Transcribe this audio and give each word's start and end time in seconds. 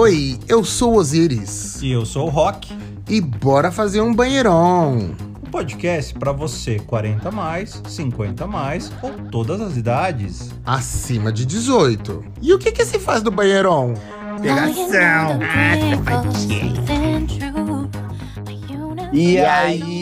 Oi, 0.00 0.38
eu 0.48 0.64
sou 0.64 0.94
Osiris. 0.96 1.82
E 1.82 1.92
eu 1.92 2.06
sou 2.06 2.26
o 2.26 2.30
Rock. 2.30 2.74
E 3.06 3.20
bora 3.20 3.70
fazer 3.70 4.00
um 4.00 4.14
banheirão. 4.14 5.14
Um 5.46 5.50
podcast 5.50 6.14
para 6.14 6.32
você 6.32 6.78
40 6.78 7.30
mais, 7.30 7.82
50 7.86 8.46
mais 8.46 8.90
ou 9.02 9.10
todas 9.30 9.60
as 9.60 9.76
idades. 9.76 10.52
Acima 10.64 11.30
de 11.30 11.44
18. 11.44 12.24
E 12.40 12.54
o 12.54 12.58
que 12.58 12.72
que 12.72 12.82
se 12.86 12.98
faz 12.98 13.22
no 13.22 13.30
banheirão? 13.30 13.92
Pegação. 14.40 15.38
E 19.12 19.36
aí? 19.36 19.99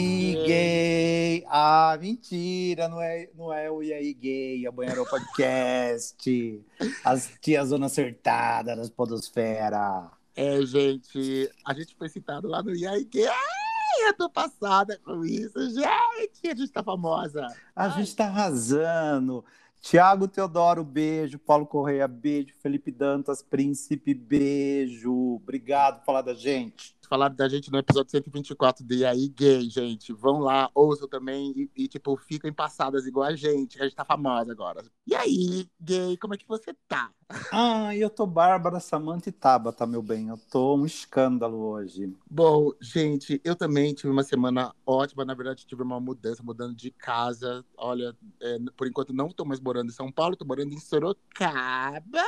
Ah, 1.51 1.97
mentira, 1.99 2.87
não 2.87 3.01
é, 3.01 3.27
não 3.35 3.51
é 3.51 3.71
o 3.71 3.81
E 3.81 3.91
aí, 3.91 4.13
gay, 4.13 4.67
o 4.67 4.71
Banheiro 4.71 5.03
Podcast. 5.09 6.63
As 7.03 7.31
tias 7.41 7.69
zona 7.69 7.87
acertada 7.87 8.75
das 8.75 8.91
podosfera. 8.91 10.11
É, 10.35 10.61
gente, 10.61 11.49
a 11.65 11.73
gente 11.73 11.95
foi 11.95 12.07
citado 12.07 12.47
lá 12.47 12.61
no 12.61 12.75
E 12.75 12.85
aí, 12.85 13.03
gay. 13.03 13.25
Ai, 13.25 14.07
eu 14.09 14.13
tô 14.13 14.29
passada 14.29 14.99
com 15.03 15.25
isso, 15.25 15.59
gente. 15.71 16.51
A 16.51 16.55
gente 16.55 16.71
tá 16.71 16.83
famosa. 16.83 17.47
A 17.75 17.85
Ai. 17.85 17.91
gente 17.97 18.15
tá 18.15 18.25
arrasando. 18.25 19.43
Tiago 19.81 20.27
Teodoro, 20.27 20.83
beijo. 20.83 21.39
Paulo 21.39 21.65
Correia, 21.65 22.07
beijo. 22.07 22.53
Felipe 22.61 22.91
Dantas, 22.91 23.41
Príncipe, 23.41 24.13
beijo. 24.13 25.35
Obrigado 25.35 25.99
por 25.99 26.05
falar 26.05 26.21
da 26.21 26.35
gente. 26.35 26.98
Falaram 27.09 27.33
da 27.33 27.49
gente 27.49 27.71
no 27.71 27.79
episódio 27.79 28.11
124 28.11 28.85
do 28.85 28.93
E 28.93 29.03
aí, 29.03 29.27
gay, 29.29 29.67
gente. 29.67 30.13
Vão 30.13 30.41
lá, 30.41 30.69
ouçam 30.75 31.07
também 31.07 31.51
e, 31.55 31.83
e, 31.83 31.87
tipo, 31.87 32.15
fiquem 32.15 32.53
passadas 32.53 33.07
igual 33.07 33.25
a 33.25 33.35
gente, 33.35 33.77
que 33.77 33.81
a 33.81 33.85
gente 33.85 33.95
tá 33.95 34.05
famosa 34.05 34.51
agora. 34.51 34.83
E 35.07 35.15
aí, 35.15 35.67
gay, 35.81 36.15
como 36.17 36.35
é 36.35 36.37
que 36.37 36.47
você 36.47 36.71
tá? 36.87 37.09
Ah, 37.51 37.95
eu 37.95 38.11
tô 38.11 38.27
Bárbara, 38.27 38.79
Samanta 38.79 39.27
e 39.27 39.31
Tabata, 39.31 39.87
meu 39.87 40.03
bem. 40.03 40.27
Eu 40.27 40.37
tô 40.51 40.75
um 40.75 40.85
escândalo 40.85 41.57
hoje. 41.57 42.15
Bom, 42.29 42.73
gente, 42.79 43.41
eu 43.43 43.55
também 43.55 43.91
tive 43.95 44.09
uma 44.09 44.23
semana 44.23 44.71
ótima. 44.85 45.25
Na 45.25 45.33
verdade, 45.33 45.65
tive 45.65 45.81
uma 45.81 45.99
mudança, 45.99 46.43
mudando 46.43 46.75
de 46.75 46.91
casa. 46.91 47.65
Olha, 47.75 48.15
é, 48.39 48.59
por 48.77 48.85
enquanto 48.85 49.13
não 49.13 49.29
tô 49.29 49.43
mais 49.43 49.59
morando 49.59 49.89
em 49.89 49.93
São 49.93 50.11
Paulo, 50.11 50.35
tô 50.35 50.45
morando 50.45 50.75
em 50.75 50.79
Sorocaba. 50.79 52.23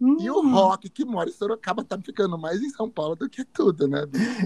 E 0.00 0.30
o 0.30 0.40
Hum. 0.40 0.52
Rock, 0.52 0.88
que 0.90 1.04
mora 1.04 1.28
em 1.28 1.32
Sorocaba, 1.32 1.84
tá 1.84 1.98
ficando 1.98 2.36
mais 2.36 2.60
em 2.60 2.70
São 2.70 2.90
Paulo 2.90 3.16
do 3.16 3.28
que 3.28 3.44
tudo, 3.44 3.88
né? 3.88 4.02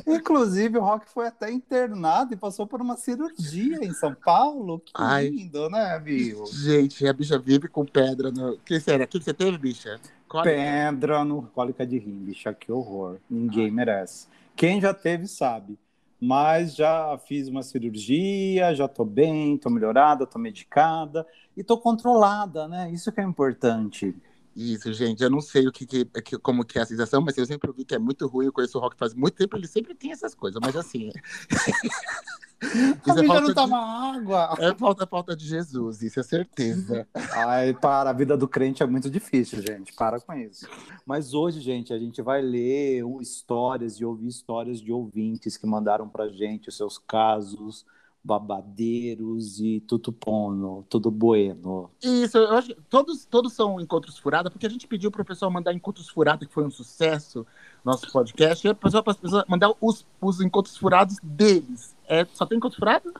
Inclusive, 0.06 0.78
o 0.78 0.82
Rock 0.82 1.10
foi 1.10 1.26
até 1.26 1.50
internado 1.50 2.34
e 2.34 2.36
passou 2.36 2.66
por 2.66 2.80
uma 2.80 2.96
cirurgia 2.96 3.84
em 3.84 3.92
São 3.92 4.14
Paulo. 4.14 4.80
Que 4.80 4.92
Ai. 4.94 5.28
lindo, 5.28 5.68
né, 5.70 5.98
viu? 5.98 6.44
Gente, 6.46 7.06
a 7.06 7.12
bicha 7.12 7.38
vive 7.38 7.68
com 7.68 7.84
pedra 7.84 8.30
no. 8.30 8.52
O 8.52 8.58
que 8.58 8.78
será? 8.78 9.04
O 9.04 9.08
que 9.08 9.20
você 9.22 9.34
teve, 9.34 9.58
bicha? 9.58 10.00
Cólica? 10.28 10.54
Pedra 10.54 11.24
no 11.24 11.42
cólica 11.42 11.86
de 11.86 11.98
rim, 11.98 12.18
bicha, 12.24 12.52
que 12.52 12.70
horror. 12.70 13.16
Ninguém 13.28 13.70
merece. 13.70 14.26
Quem 14.54 14.80
já 14.80 14.92
teve 14.92 15.26
sabe. 15.26 15.78
Mas 16.20 16.74
já 16.74 17.16
fiz 17.26 17.46
uma 17.48 17.62
cirurgia, 17.62 18.74
já 18.74 18.88
tô 18.88 19.04
bem, 19.04 19.56
tô 19.56 19.70
melhorada, 19.70 20.26
tô 20.26 20.36
medicada 20.36 21.24
e 21.56 21.62
tô 21.62 21.78
controlada, 21.78 22.66
né? 22.66 22.90
Isso 22.90 23.12
que 23.12 23.20
é 23.20 23.24
importante. 23.24 24.16
Isso, 24.60 24.92
gente, 24.92 25.22
eu 25.22 25.30
não 25.30 25.40
sei 25.40 25.68
o 25.68 25.72
que, 25.72 25.86
que- 25.86 26.04
que- 26.04 26.36
como 26.38 26.64
que 26.64 26.80
é 26.80 26.82
a 26.82 26.86
sensação, 26.86 27.22
mas 27.22 27.38
eu 27.38 27.46
sempre 27.46 27.70
ouvi 27.70 27.84
que 27.84 27.94
é 27.94 27.98
muito 27.98 28.26
ruim. 28.26 28.46
Eu 28.46 28.52
conheço 28.52 28.76
o 28.76 28.80
Rock 28.80 28.96
faz 28.96 29.14
muito 29.14 29.34
tempo, 29.36 29.56
ele 29.56 29.68
sempre 29.68 29.94
tem 29.94 30.10
essas 30.10 30.34
coisas, 30.34 30.58
mas 30.60 30.74
assim. 30.74 31.12
A 31.14 31.50
isso 33.06 33.18
é 33.18 33.22
vida 33.22 33.26
falta 33.26 33.54
não 33.54 33.68
de, 33.68 33.74
água. 34.18 34.54
é 34.58 34.74
falta, 34.74 35.06
falta 35.06 35.36
de 35.36 35.46
Jesus, 35.46 36.02
isso 36.02 36.18
é 36.18 36.24
certeza. 36.24 37.06
Ai, 37.46 37.72
para, 37.72 38.10
a 38.10 38.12
vida 38.12 38.36
do 38.36 38.48
crente 38.48 38.82
é 38.82 38.86
muito 38.86 39.08
difícil, 39.08 39.62
gente. 39.62 39.92
Para 39.92 40.18
com 40.20 40.34
isso. 40.34 40.66
Mas 41.06 41.34
hoje, 41.34 41.60
gente, 41.60 41.92
a 41.92 41.98
gente 41.98 42.20
vai 42.20 42.42
ler 42.42 43.04
histórias 43.20 44.00
e 44.00 44.04
ouvir 44.04 44.26
histórias 44.26 44.80
de 44.80 44.90
ouvintes 44.90 45.56
que 45.56 45.68
mandaram 45.68 46.08
pra 46.08 46.28
gente 46.28 46.68
os 46.68 46.76
seus 46.76 46.98
casos 46.98 47.86
babadeiros 48.22 49.60
e 49.60 49.80
tudo 49.80 50.12
pono, 50.12 50.84
tudo 50.88 51.10
bueno. 51.10 51.90
Isso, 52.02 52.36
eu 52.36 52.52
acho 52.56 52.68
que 52.68 52.82
todos, 52.88 53.24
todos 53.24 53.52
são 53.52 53.80
encontros 53.80 54.18
furados, 54.18 54.52
porque 54.52 54.66
a 54.66 54.70
gente 54.70 54.86
pediu 54.86 55.10
para 55.10 55.22
o 55.22 55.24
pessoal 55.24 55.50
mandar 55.50 55.72
encontros 55.72 56.08
furados, 56.08 56.46
que 56.46 56.52
foi 56.52 56.64
um 56.64 56.70
sucesso, 56.70 57.46
nosso 57.84 58.10
podcast, 58.12 58.66
e 58.66 58.70
a 58.70 58.74
pessoa 58.74 59.02
para 59.02 59.12
as 59.12 59.18
pessoas 59.18 59.44
mandar 59.48 59.72
os, 59.80 60.06
os 60.20 60.40
encontros 60.40 60.76
furados 60.76 61.16
deles. 61.22 61.96
É, 62.06 62.26
só 62.32 62.44
tem 62.44 62.58
encontros 62.58 62.78
furados? 62.78 63.12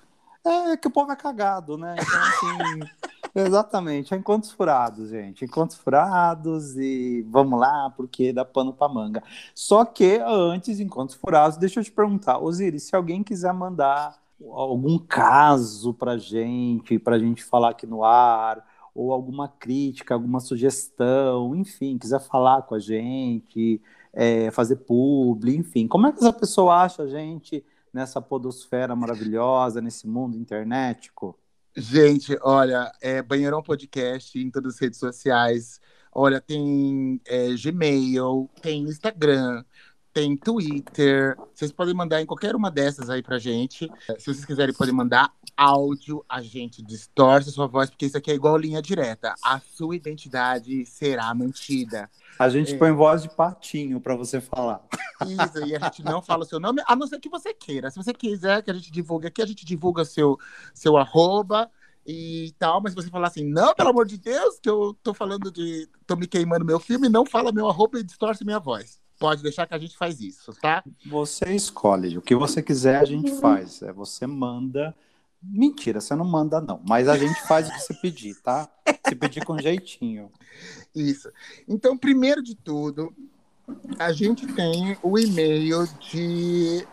É 0.45 0.77
que 0.77 0.89
o 0.89 0.91
povo 0.91 1.11
é 1.13 1.17
cagado, 1.17 1.77
né? 1.77 1.97
Então, 1.99 2.21
assim, 2.21 2.91
exatamente, 3.35 4.15
é 4.15 4.17
encontros 4.17 4.53
furados, 4.53 5.11
gente. 5.11 5.45
Encontros 5.45 5.79
furados 5.79 6.77
e 6.77 7.23
vamos 7.29 7.59
lá, 7.59 7.93
porque 7.97 8.33
dá 8.33 8.45
pano 8.45 8.73
pra 8.73 8.89
manga. 8.89 9.23
Só 9.55 9.85
que 9.85 10.21
antes, 10.25 10.81
encontros 10.81 11.19
furados, 11.19 11.57
deixa 11.57 11.81
eu 11.81 11.85
te 11.85 11.93
perguntar, 11.93 12.39
Osiris, 12.39 12.85
se 12.85 12.97
alguém 12.97 13.23
quiser 13.23 13.53
mandar 13.53 14.19
algum 14.41 14.99
caso 14.99 15.95
pra 15.95 16.17
gente, 16.17 16.99
pra 16.99 17.19
gente 17.19 17.43
falar 17.43 17.71
aqui 17.71 17.87
no 17.87 18.05
ar, 18.05 18.65
ou 18.95 19.13
alguma 19.13 19.49
crítica, 19.49 20.15
alguma 20.15 20.41
sugestão, 20.41 21.55
enfim, 21.55 21.99
quiser 21.99 22.21
falar 22.21 22.63
com 22.63 22.75
a 22.75 22.79
gente, 22.79 23.81
é, 24.13 24.51
fazer 24.51 24.77
publi, 24.77 25.57
enfim, 25.57 25.87
como 25.87 26.07
é 26.07 26.13
que 26.13 26.19
essa 26.19 26.33
pessoa 26.33 26.83
acha 26.83 27.03
a 27.03 27.07
gente 27.07 27.65
nessa 27.93 28.21
podosfera 28.21 28.95
maravilhosa, 28.97 29.81
nesse 29.81 30.07
mundo 30.07 30.37
internetico? 30.37 31.39
Gente, 31.77 32.37
olha, 32.43 32.91
é 33.01 33.23
Banheirão 33.23 33.63
Podcast 33.63 34.37
em 34.37 34.51
todas 34.51 34.75
as 34.75 34.81
redes 34.81 34.99
sociais. 34.99 35.81
Olha, 36.11 36.41
tem 36.41 37.21
é, 37.27 37.55
Gmail, 37.55 38.51
tem 38.61 38.83
Instagram, 38.83 39.65
tem 40.13 40.37
Twitter. 40.37 41.37
Vocês 41.55 41.71
podem 41.73 41.95
mandar 41.95 42.21
em 42.21 42.27
qualquer 42.27 42.55
uma 42.57 42.71
dessas 42.71 43.09
aí 43.11 43.23
pra 43.23 43.39
gente. 43.39 43.91
É, 44.09 44.19
Se 44.19 44.27
vocês 44.27 44.45
quiserem, 44.45 44.75
podem 44.75 44.95
mandar 44.95 45.33
áudio. 45.57 46.25
A 46.29 46.41
gente 46.43 46.83
distorce 46.83 47.49
a 47.51 47.53
sua 47.53 47.67
voz, 47.67 47.89
porque 47.91 48.07
isso 48.07 48.17
aqui 48.17 48.31
é 48.31 48.35
igual 48.35 48.57
linha 48.57 48.83
direta. 48.83 49.35
A 49.45 49.61
sua 49.61 49.95
identidade 49.97 50.85
será 50.87 51.33
mantida. 51.35 52.11
A 52.39 52.49
gente 52.49 52.75
É. 52.75 52.79
põe 52.79 52.93
voz 52.93 53.23
de 53.23 53.29
patinho 53.31 54.01
para 54.01 54.15
você 54.17 54.41
falar. 54.41 54.85
Isso, 55.27 55.67
e 55.67 55.75
a 55.75 55.81
gente 55.81 56.05
não 56.05 56.23
fala 56.23 56.45
o 56.45 56.47
seu 56.47 56.61
nome, 56.61 56.83
a 56.87 56.95
não 56.95 57.07
ser 57.07 57.19
que 57.19 57.29
você 57.29 57.53
queira. 57.53 57.91
Se 57.91 57.97
você 57.97 58.13
quiser 58.15 58.63
que 58.63 58.71
a 58.71 58.75
gente 58.75 58.91
divulgue 58.93 59.27
aqui, 59.27 59.43
a 59.43 59.47
gente 59.47 59.65
divulga 59.65 60.05
seu, 60.05 60.39
seu 60.73 60.97
arroba 60.97 61.69
e 62.07 62.55
tal. 62.59 62.81
Mas 62.81 62.93
se 62.93 62.97
você 62.97 63.11
falar 63.11 63.27
assim, 63.29 63.45
não, 63.45 63.75
pelo 63.75 63.91
amor 63.91 64.07
de 64.07 64.17
Deus, 64.17 64.59
que 64.61 64.71
eu 64.71 64.97
tô 65.03 65.13
falando 65.13 65.51
de. 65.51 65.89
tô 66.07 66.15
me 66.17 66.27
queimando 66.29 66.65
meu 66.65 66.79
filme, 66.79 67.09
não 67.09 67.27
fala 67.27 67.51
meu 67.53 67.69
arroba 67.69 67.99
e 67.99 68.05
distorce 68.05 68.45
minha 68.45 68.61
voz. 68.61 69.01
Pode 69.19 69.43
deixar 69.43 69.67
que 69.67 69.75
a 69.75 69.79
gente 69.79 69.97
faz 69.97 70.21
isso, 70.21 70.53
tá? 70.61 70.85
Você 71.07 71.53
escolhe. 71.55 72.17
O 72.17 72.23
que 72.23 72.37
você 72.37 72.63
quiser, 72.63 73.01
a 73.01 73.05
gente 73.05 73.33
faz. 73.41 73.83
É, 73.83 73.93
você 73.93 74.27
manda. 74.27 74.95
Mentira, 75.43 76.01
você 76.01 76.15
não 76.15 76.25
manda, 76.25 76.61
não. 76.61 76.81
Mas 76.89 77.09
a 77.09 77.17
gente 77.17 77.41
faz 77.47 77.69
o 77.69 77.73
que 77.73 77.81
você 77.81 77.95
pedir, 77.95 78.35
tá? 78.43 78.69
Se 79.07 79.15
pedir 79.15 79.45
com 79.45 79.59
jeitinho. 79.59 80.31
Isso. 80.95 81.31
Então, 81.67 81.97
primeiro 81.97 82.43
de 82.43 82.55
tudo, 82.55 83.13
a 83.99 84.13
gente 84.13 84.47
tem 84.55 84.97
o 85.03 85.19
e-mail 85.19 85.89
de 86.01 86.87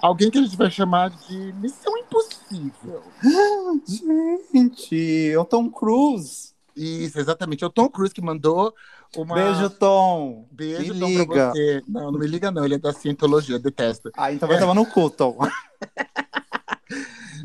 alguém 0.00 0.30
que 0.30 0.38
a 0.38 0.42
gente 0.42 0.56
vai 0.56 0.70
chamar 0.70 1.10
de 1.10 1.52
Missão 1.54 1.96
Impossível. 1.98 3.02
Gente, 4.52 5.30
é 5.30 5.38
o 5.38 5.44
Tom 5.44 5.70
Cruise. 5.70 6.52
Isso, 6.76 7.18
exatamente. 7.18 7.64
É 7.64 7.66
o 7.66 7.70
Tom 7.70 7.88
Cruise 7.88 8.12
que 8.12 8.20
mandou 8.20 8.74
uma. 9.16 9.34
Beijo, 9.34 9.70
Tom. 9.70 10.46
Beijo, 10.52 10.94
Me 10.94 11.00
Tom, 11.00 11.06
liga. 11.06 11.26
pra 11.26 11.50
você. 11.52 11.82
Não, 11.88 12.10
não 12.12 12.18
me 12.18 12.26
liga, 12.26 12.50
não. 12.50 12.64
Ele 12.64 12.74
é 12.74 12.78
da 12.78 12.92
cientologia, 12.92 13.56
eu 13.56 13.60
detesto. 13.60 14.10
Ah, 14.16 14.32
então 14.32 14.48
vai 14.48 14.58
tomar 14.58 14.74
no 14.74 14.86
cu, 14.86 15.10
Tom. 15.10 15.38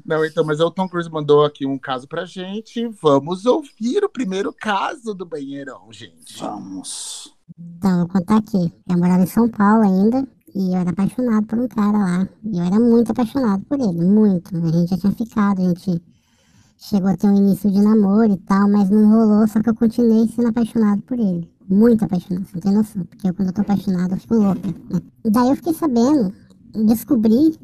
Não, 0.05 0.25
então, 0.25 0.43
mas 0.43 0.59
o 0.59 0.71
Tom 0.71 0.89
Cruise 0.89 1.09
mandou 1.09 1.45
aqui 1.45 1.67
um 1.67 1.77
caso 1.77 2.07
pra 2.07 2.25
gente. 2.25 2.87
Vamos 2.99 3.45
ouvir 3.45 4.03
o 4.03 4.09
primeiro 4.09 4.51
caso 4.51 5.13
do 5.13 5.23
banheirão, 5.23 5.91
gente. 5.91 6.39
Vamos. 6.39 7.31
Então, 7.59 7.99
vou 7.99 8.07
contar 8.07 8.37
aqui. 8.37 8.73
Eu 8.89 8.97
morava 8.97 9.21
em 9.21 9.27
São 9.27 9.47
Paulo 9.47 9.83
ainda 9.83 10.27
e 10.55 10.73
eu 10.73 10.79
era 10.79 10.89
apaixonado 10.89 11.45
por 11.45 11.59
um 11.59 11.67
cara 11.67 11.97
lá. 11.97 12.27
E 12.43 12.57
eu 12.57 12.63
era 12.63 12.79
muito 12.79 13.11
apaixonado 13.11 13.63
por 13.65 13.79
ele, 13.79 14.03
muito. 14.03 14.55
A 14.57 14.71
gente 14.71 14.89
já 14.89 14.97
tinha 14.97 15.11
ficado, 15.13 15.61
a 15.61 15.65
gente 15.65 16.01
chegou 16.77 17.09
a 17.09 17.17
ter 17.17 17.27
um 17.27 17.37
início 17.37 17.69
de 17.69 17.79
namoro 17.79 18.31
e 18.33 18.37
tal, 18.37 18.67
mas 18.67 18.89
não 18.89 19.09
rolou, 19.11 19.47
só 19.47 19.61
que 19.61 19.69
eu 19.69 19.75
continuei 19.75 20.27
sendo 20.27 20.47
apaixonado 20.47 21.01
por 21.03 21.19
ele. 21.19 21.47
Muito 21.69 22.03
apaixonado, 22.03 22.45
você 22.45 22.55
não 22.55 22.61
tem 22.61 22.73
noção. 22.73 23.03
Porque 23.05 23.29
eu, 23.29 23.33
quando 23.33 23.49
eu 23.49 23.53
tô 23.53 23.61
apaixonado, 23.61 24.13
eu 24.13 24.17
fico 24.17 24.35
louca. 24.35 24.67
Né? 24.67 25.01
Daí 25.25 25.49
eu 25.49 25.55
fiquei 25.55 25.73
sabendo, 25.73 26.33
descobri 26.87 27.55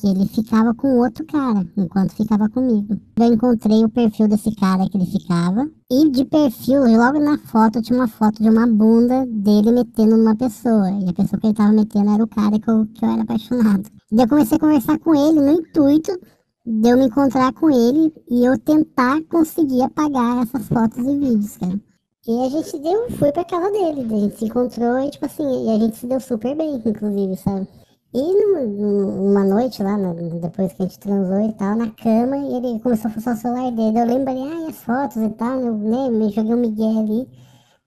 que 0.00 0.06
ele 0.08 0.26
ficava 0.26 0.74
com 0.74 0.98
outro 0.98 1.24
cara 1.26 1.64
enquanto 1.76 2.12
ficava 2.12 2.48
comigo. 2.48 2.98
Eu 3.16 3.32
encontrei 3.32 3.84
o 3.84 3.88
perfil 3.88 4.26
desse 4.26 4.52
cara 4.56 4.88
que 4.88 4.96
ele 4.96 5.06
ficava 5.06 5.70
e 5.90 6.10
de 6.10 6.24
perfil, 6.24 6.82
logo 6.96 7.20
na 7.20 7.38
foto, 7.38 7.80
tinha 7.80 7.98
uma 7.98 8.08
foto 8.08 8.42
de 8.42 8.48
uma 8.48 8.66
bunda 8.66 9.24
dele 9.26 9.70
metendo 9.70 10.16
numa 10.16 10.34
pessoa. 10.34 10.90
E 10.90 11.08
a 11.08 11.12
pessoa 11.12 11.38
que 11.38 11.46
ele 11.46 11.54
tava 11.54 11.72
metendo 11.72 12.10
era 12.10 12.24
o 12.24 12.28
cara 12.28 12.58
que 12.58 12.68
eu, 12.68 12.86
que 12.86 13.04
eu 13.04 13.10
era 13.10 13.22
apaixonado. 13.22 13.88
Daí 14.10 14.24
eu 14.24 14.28
comecei 14.28 14.56
a 14.56 14.60
conversar 14.60 14.98
com 14.98 15.14
ele 15.14 15.40
no 15.40 15.52
intuito 15.52 16.18
de 16.66 16.88
eu 16.88 16.96
me 16.96 17.06
encontrar 17.06 17.52
com 17.52 17.70
ele 17.70 18.12
e 18.28 18.44
eu 18.44 18.58
tentar 18.58 19.20
conseguir 19.28 19.82
apagar 19.82 20.42
essas 20.42 20.66
fotos 20.68 20.98
e 20.98 21.18
vídeos, 21.18 21.56
cara. 21.58 21.80
E 22.26 22.46
a 22.46 22.48
gente 22.48 22.78
deu, 22.78 23.10
foi 23.12 23.32
pra 23.32 23.44
casa 23.44 23.70
dele, 23.72 24.14
a 24.14 24.18
gente 24.20 24.38
se 24.38 24.44
encontrou 24.44 24.98
e, 25.00 25.10
tipo 25.10 25.26
assim, 25.26 25.66
e 25.66 25.70
a 25.70 25.78
gente 25.78 25.96
se 25.96 26.06
deu 26.06 26.20
super 26.20 26.54
bem, 26.56 26.76
inclusive, 26.76 27.36
sabe? 27.36 27.66
E 28.14 28.20
numa 28.20 29.42
noite 29.42 29.82
lá, 29.82 29.96
depois 30.40 30.72
que 30.72 30.82
a 30.82 30.86
gente 30.86 30.98
transou 31.00 31.40
e 31.40 31.52
tal, 31.54 31.76
na 31.76 31.90
cama, 31.90 32.36
ele 32.36 32.78
começou 32.80 33.10
a 33.10 33.14
fuçar 33.14 33.34
o 33.34 33.36
celular 33.38 33.72
dele. 33.72 33.98
Eu 33.98 34.06
lembrei, 34.06 34.36
ah, 34.38 34.68
as 34.68 34.76
fotos 34.82 35.16
e 35.16 35.30
tal, 35.30 35.58
eu, 35.60 35.76
né, 35.76 36.10
me 36.10 36.30
joguei 36.30 36.54
um 36.54 36.58
migué 36.58 36.84
ali. 36.84 37.28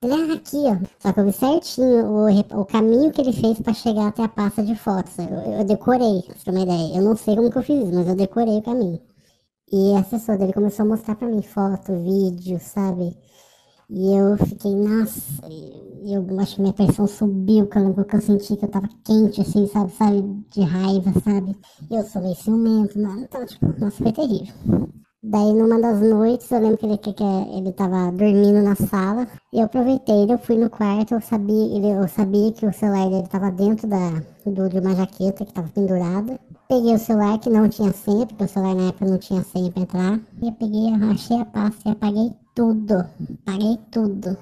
Ele, 0.02 0.12
ah, 0.12 0.34
aqui, 0.34 0.56
ó. 0.66 0.76
Só 0.98 1.12
que 1.12 1.20
eu 1.20 1.24
vi 1.26 1.32
certinho 1.32 2.06
o, 2.06 2.60
o 2.60 2.64
caminho 2.66 3.12
que 3.12 3.20
ele 3.22 3.32
fez 3.32 3.60
pra 3.60 3.72
chegar 3.72 4.08
até 4.08 4.24
a 4.24 4.28
pasta 4.28 4.62
de 4.62 4.74
fotos. 4.76 5.18
Eu, 5.18 5.60
eu 5.60 5.64
decorei, 5.64 6.22
pra 6.22 6.34
ter 6.34 6.50
uma 6.50 6.60
ideia. 6.60 6.96
Eu 6.98 7.02
não 7.02 7.16
sei 7.16 7.36
como 7.36 7.50
que 7.50 7.58
eu 7.58 7.62
fiz 7.62 7.84
isso, 7.84 7.94
mas 7.94 8.08
eu 8.08 8.14
decorei 8.16 8.58
o 8.58 8.62
caminho. 8.62 9.00
E 9.72 9.94
a 9.94 10.00
assessora 10.00 10.38
dele 10.38 10.52
começou 10.52 10.84
a 10.84 10.88
mostrar 10.88 11.16
pra 11.16 11.28
mim 11.28 11.42
foto, 11.42 11.92
vídeo, 12.02 12.58
sabe? 12.60 13.16
E 13.88 14.16
eu 14.16 14.36
fiquei, 14.36 14.74
nossa, 14.74 15.46
eu 16.04 16.40
acho 16.40 16.56
que 16.56 16.60
minha 16.60 16.72
pressão 16.72 17.06
subiu, 17.06 17.66
porque 17.66 18.16
eu 18.16 18.20
senti 18.20 18.56
que 18.56 18.64
eu 18.64 18.68
tava 18.68 18.88
quente, 19.04 19.40
assim, 19.40 19.66
sabe, 19.68 19.92
sabe, 19.92 20.22
de 20.50 20.60
raiva, 20.62 21.12
sabe? 21.20 21.56
Eu 21.88 22.02
sou 22.02 22.20
meio 22.20 22.34
ciumento, 22.34 22.98
então, 22.98 23.46
tipo, 23.46 23.66
nossa, 23.78 24.02
foi 24.02 24.12
terrível. 24.12 24.54
Daí, 25.22 25.52
numa 25.52 25.80
das 25.80 26.00
noites, 26.00 26.50
eu 26.50 26.60
lembro 26.60 26.78
que 26.78 26.86
ele, 26.86 26.98
que, 26.98 27.12
que 27.12 27.22
ele 27.22 27.72
tava 27.72 28.10
dormindo 28.10 28.60
na 28.62 28.74
sala, 28.74 29.26
eu 29.52 29.64
aproveitei, 29.64 30.26
eu 30.30 30.38
fui 30.38 30.56
no 30.56 30.68
quarto, 30.68 31.14
eu 31.14 31.20
sabia, 31.20 31.76
ele, 31.76 31.88
eu 31.88 32.08
sabia 32.08 32.52
que 32.52 32.66
o 32.66 32.72
celular 32.72 33.08
dele 33.08 33.28
tava 33.28 33.50
dentro 33.50 33.88
da, 33.88 34.10
do, 34.44 34.68
de 34.68 34.78
uma 34.78 34.94
jaqueta 34.94 35.44
que 35.44 35.52
tava 35.52 35.68
pendurada. 35.68 36.38
Peguei 36.68 36.94
o 36.94 36.98
celular 36.98 37.38
que 37.38 37.50
não 37.50 37.68
tinha 37.68 37.92
senha, 37.92 38.26
porque 38.26 38.44
o 38.44 38.48
celular 38.48 38.74
na 38.74 38.88
época 38.88 39.06
não 39.06 39.18
tinha 39.18 39.42
senha 39.42 39.70
pra 39.70 39.82
entrar, 39.82 40.20
e 40.42 40.46
eu 40.46 40.52
peguei, 40.52 40.92
achei 41.10 41.40
a 41.40 41.44
pasta 41.44 41.88
e 41.88 41.92
apaguei 41.92 42.32
tudo. 42.56 43.04
Paguei 43.44 43.78
tudo. 43.92 44.36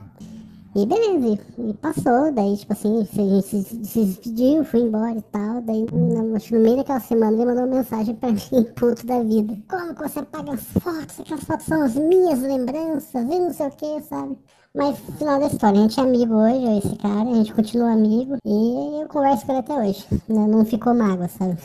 E 0.77 0.87
beleza, 0.87 1.39
e 1.59 1.75
passou, 1.75 2.33
daí, 2.33 2.57
tipo 2.57 2.73
assim, 2.73 3.01
a 3.01 3.05
gente 3.05 3.43
se, 3.43 3.63
se 3.85 4.05
despediu, 4.05 4.65
fui 4.65 4.81
embora 4.81 5.17
e 5.17 5.23
tal. 5.23 5.61
Daí, 5.63 5.87
no, 5.93 6.35
acho 6.35 6.49
que 6.49 6.55
no 6.55 6.61
meio 6.61 6.77
daquela 6.77 7.01
semana, 7.01 7.33
ele 7.33 7.45
mandou 7.45 7.65
uma 7.65 7.77
mensagem 7.77 8.15
pra 8.15 8.31
mim, 8.33 8.65
puto 8.75 9.07
da 9.07 9.23
vida. 9.23 9.57
Como 9.69 9.95
que 9.95 10.03
você 10.03 10.21
apaga 10.21 10.53
as 10.53 10.63
fotos? 10.65 11.21
Aquelas 11.21 11.45
fotos 11.45 11.67
são 11.67 11.83
as 11.83 11.95
minhas 11.95 12.41
lembranças 12.41 13.23
e 13.23 13.39
não 13.39 13.53
sei 13.53 13.67
o 13.67 13.71
que, 13.71 14.01
sabe? 14.03 14.39
Mas, 14.75 14.99
final 15.19 15.39
da 15.39 15.47
história, 15.47 15.79
a 15.79 15.83
gente 15.83 16.01
é 16.01 16.03
amigo 16.03 16.35
hoje, 16.35 16.79
esse 16.79 16.97
cara, 16.97 17.31
a 17.31 17.35
gente 17.35 17.55
continua 17.55 17.93
amigo 17.93 18.37
e 18.45 19.03
eu 19.03 19.09
converso 19.09 19.47
com 19.47 19.53
ele 19.53 19.61
até 19.61 19.75
hoje. 19.75 20.07
Não, 20.29 20.49
não 20.49 20.65
ficou 20.65 20.95
mágoa, 20.95 21.29
sabe? 21.29 21.57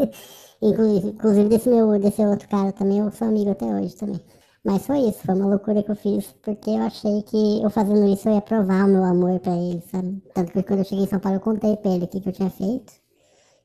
Inclusive, 0.62 1.48
desse 1.48 1.68
meu, 1.68 1.98
desse 1.98 2.22
outro 2.22 2.48
cara 2.48 2.72
também, 2.72 2.98
eu 2.98 3.10
sou 3.12 3.28
amigo 3.28 3.50
até 3.50 3.66
hoje 3.66 3.94
também. 3.94 4.20
Mas 4.68 4.86
foi 4.86 4.98
isso, 4.98 5.20
foi 5.24 5.34
uma 5.34 5.46
loucura 5.46 5.82
que 5.82 5.90
eu 5.90 5.96
fiz, 5.96 6.26
porque 6.42 6.68
eu 6.68 6.82
achei 6.82 7.22
que 7.22 7.62
eu 7.62 7.70
fazendo 7.70 8.06
isso 8.06 8.28
eu 8.28 8.34
ia 8.34 8.42
provar 8.42 8.84
o 8.84 8.88
meu 8.88 9.02
amor 9.02 9.40
pra 9.40 9.56
ele, 9.56 9.82
sabe? 9.90 10.22
Tanto 10.34 10.52
que 10.52 10.62
quando 10.62 10.80
eu 10.80 10.84
cheguei 10.84 11.04
em 11.04 11.08
São 11.08 11.18
Paulo 11.18 11.38
eu 11.38 11.40
contei 11.40 11.74
pra 11.78 11.90
ele 11.90 12.04
o 12.04 12.06
que, 12.06 12.20
que 12.20 12.28
eu 12.28 12.32
tinha 12.34 12.50
feito. 12.50 12.92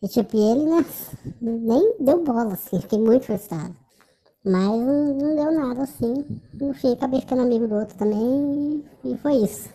E 0.01 0.07
tipo, 0.07 0.38
ele 0.38 0.63
né, 0.63 0.85
nem 1.41 1.97
deu 2.00 2.23
bola, 2.23 2.53
assim, 2.53 2.79
fiquei 2.79 3.00
muito 3.00 3.25
frustrado. 3.25 3.75
Mas 4.45 4.53
não, 4.53 5.13
não 5.13 5.35
deu 5.35 5.51
nada, 5.51 5.83
assim. 5.83 6.25
No 6.53 6.73
fim, 6.73 6.94
acabei 6.94 7.19
ficando 7.19 7.41
amigo 7.41 7.67
do 7.67 7.75
outro 7.75 7.97
também 7.97 8.81
e 9.03 9.17
foi 9.17 9.33
isso. 9.44 9.69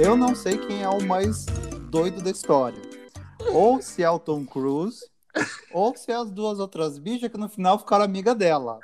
eu 0.00 0.16
não 0.16 0.34
sei 0.34 0.56
quem 0.56 0.82
é 0.82 0.88
o 0.88 1.06
mais 1.06 1.44
doido 1.90 2.22
da 2.22 2.30
história. 2.30 2.80
Ou 3.52 3.82
se 3.82 4.02
é 4.02 4.08
o 4.08 4.18
Tom 4.18 4.46
Cruise 4.46 5.11
ou 5.72 5.96
se 5.96 6.12
as 6.12 6.30
duas 6.30 6.58
outras 6.58 6.98
bichas 6.98 7.30
que 7.30 7.38
no 7.38 7.48
final 7.48 7.78
ficaram 7.78 8.04
amiga 8.04 8.34
dela. 8.34 8.78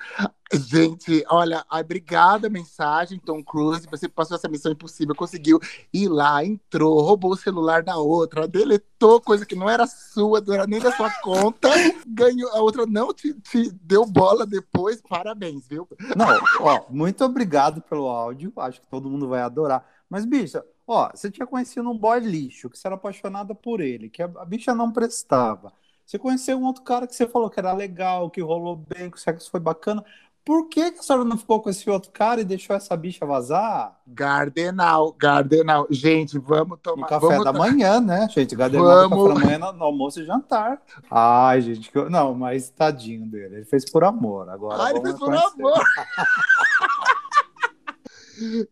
Gente, 0.53 1.23
olha, 1.29 1.65
obrigada 1.71 2.47
a 2.47 2.51
mensagem, 2.51 3.19
Tom 3.19 3.45
Cruise. 3.45 3.87
Você 3.91 4.09
passou 4.09 4.35
essa 4.35 4.49
missão 4.49 4.73
impossível, 4.73 5.15
conseguiu 5.15 5.61
ir 5.93 6.09
lá, 6.09 6.43
entrou, 6.43 7.03
roubou 7.03 7.33
o 7.33 7.37
celular 7.37 7.83
da 7.83 7.99
outra, 7.99 8.49
deletou 8.49 9.21
coisa 9.21 9.45
que 9.45 9.55
não 9.55 9.69
era 9.69 9.87
sua, 9.87 10.41
não 10.41 10.55
era 10.55 10.67
nem 10.67 10.81
da 10.81 10.91
sua 10.93 11.11
conta, 11.21 11.69
ganhou. 12.07 12.51
A 12.53 12.63
outra 12.63 12.87
não 12.87 13.13
te, 13.13 13.35
te 13.35 13.71
deu 13.83 14.07
bola 14.07 14.47
depois. 14.47 15.03
Parabéns, 15.07 15.69
viu? 15.69 15.87
Não, 16.17 16.27
ó, 16.61 16.87
muito 16.89 17.23
obrigado 17.25 17.83
pelo 17.83 18.09
áudio. 18.09 18.51
Acho 18.57 18.81
que 18.81 18.89
todo 18.89 19.11
mundo 19.11 19.29
vai 19.29 19.43
adorar. 19.43 19.87
Mas, 20.09 20.25
bicha, 20.25 20.65
ó, 20.87 21.11
você 21.15 21.31
tinha 21.31 21.47
conhecido 21.47 21.91
um 21.91 21.99
boy 21.99 22.21
lixo, 22.21 22.71
que 22.71 22.79
você 22.79 22.89
era 22.89 22.95
apaixonada 22.95 23.55
por 23.55 23.83
ele, 23.83 24.09
que 24.09 24.23
a, 24.23 24.31
a 24.39 24.45
bicha 24.47 24.75
não 24.75 24.91
prestava. 24.91 25.75
Você 26.09 26.19
conheceu 26.19 26.57
um 26.57 26.65
outro 26.65 26.83
cara 26.83 27.07
que 27.07 27.15
você 27.15 27.29
falou 27.29 27.51
que 27.51 27.61
era 27.61 27.71
legal, 27.71 28.31
que 28.31 28.41
rolou 28.41 28.75
bem, 28.77 29.11
que 29.11 29.19
o 29.19 29.21
sexo 29.21 29.51
foi 29.51 29.61
bacana. 29.61 30.03
Por 30.43 30.67
que, 30.67 30.93
que 30.93 31.01
a 31.01 31.03
senhora 31.03 31.23
não 31.23 31.37
ficou 31.37 31.61
com 31.61 31.69
esse 31.69 31.91
outro 31.91 32.11
cara 32.11 32.41
e 32.41 32.45
deixou 32.45 32.75
essa 32.75 32.97
bicha 32.97 33.27
vazar? 33.27 33.95
Gardenal, 34.07 35.13
Gardenal. 35.13 35.87
Gente, 35.91 36.39
vamos 36.39 36.79
tomar. 36.83 37.03
No 37.03 37.07
café 37.07 37.27
vamos 37.27 37.45
da 37.45 37.53
manhã, 37.53 38.01
né, 38.01 38.27
gente? 38.31 38.57
Gardenal 38.57 39.11
vamos... 39.11 39.35
café 39.35 39.41
da 39.41 39.45
manhã 39.45 39.59
no, 39.59 39.73
no, 39.75 39.85
almoço 39.85 40.21
e 40.23 40.25
jantar. 40.25 40.81
Ai, 41.11 41.61
gente, 41.61 41.93
que... 41.93 42.03
não, 42.09 42.35
mas 42.35 42.71
tadinho 42.71 43.27
dele. 43.27 43.57
Ele 43.57 43.65
fez 43.67 43.85
por 43.85 44.03
amor. 44.03 44.49
Agora. 44.49 44.85
Ai, 44.85 44.93
ele 44.93 45.03
fez 45.03 45.19
por 45.19 45.35
amor. 45.35 45.79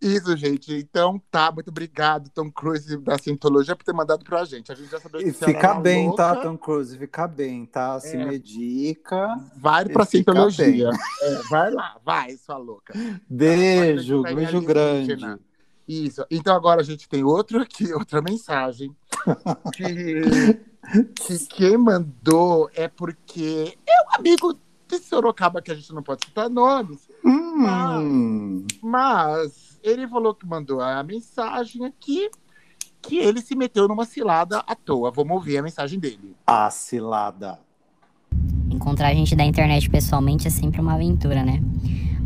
Isso, 0.01 0.37
gente. 0.37 0.73
Então, 0.75 1.21
tá, 1.31 1.51
muito 1.51 1.69
obrigado, 1.69 2.31
Tom 2.31 2.51
Cruise 2.51 2.97
da 2.99 3.19
Cientologia, 3.19 3.75
por 3.75 3.85
ter 3.85 3.93
mandado 3.93 4.25
pra 4.25 4.45
gente. 4.45 4.71
A 4.71 4.75
gente 4.75 4.91
já 4.91 5.01
sabia 5.01 5.23
que 5.25 5.33
Fica 5.33 5.75
bem, 5.75 6.09
louca. 6.09 6.23
tá, 6.23 6.37
Tom 6.37 6.57
Cruise? 6.57 6.97
Fica 6.97 7.27
bem, 7.27 7.67
tá? 7.67 7.99
Se 8.01 8.17
é. 8.17 8.25
medica. 8.25 9.39
Vai 9.57 9.87
pra 9.87 10.05
Cientologia. 10.05 10.91
É, 11.23 11.35
vai 11.51 11.71
lá, 11.71 11.97
vai, 12.05 12.37
sua 12.37 12.57
louca. 12.57 12.95
Beijo, 13.29 14.23
beijo 14.23 14.61
grande. 14.61 15.17
Isso. 15.87 16.25
Então 16.31 16.55
agora 16.55 16.81
a 16.81 16.85
gente 16.85 17.09
tem 17.09 17.23
outro 17.23 17.61
aqui, 17.61 17.93
outra 17.93 18.21
mensagem. 18.21 18.95
que, 19.75 20.61
que 21.15 21.47
quem 21.47 21.77
mandou 21.77 22.69
é 22.75 22.89
porque 22.89 23.77
é 23.87 24.03
um 24.03 24.19
amigo 24.19 24.59
de 24.89 24.99
Sorocaba 24.99 25.61
que 25.61 25.71
a 25.71 25.75
gente 25.75 25.93
não 25.93 26.03
pode 26.03 26.25
citar 26.25 26.49
nomes. 26.49 27.09
Hum. 27.25 28.65
Mas, 28.81 28.81
mas 28.83 29.81
ele 29.83 30.07
falou 30.07 30.35
que 30.35 30.47
mandou 30.47 30.81
a 30.81 31.03
mensagem 31.03 31.85
aqui 31.85 32.31
que 33.03 33.19
ele 33.19 33.41
se 33.41 33.55
meteu 33.55 33.87
numa 33.87 34.05
cilada 34.05 34.59
à 34.67 34.75
toa. 34.75 35.11
Vamos 35.11 35.37
ouvir 35.37 35.59
a 35.59 35.63
mensagem 35.63 35.99
dele. 35.99 36.35
A 36.47 36.71
cilada. 36.71 37.59
Encontrar 38.71 39.09
a 39.09 39.15
gente 39.15 39.35
da 39.37 39.45
internet 39.45 39.89
pessoalmente 39.89 40.47
é 40.47 40.51
sempre 40.51 40.81
uma 40.81 40.95
aventura, 40.95 41.43
né? 41.43 41.63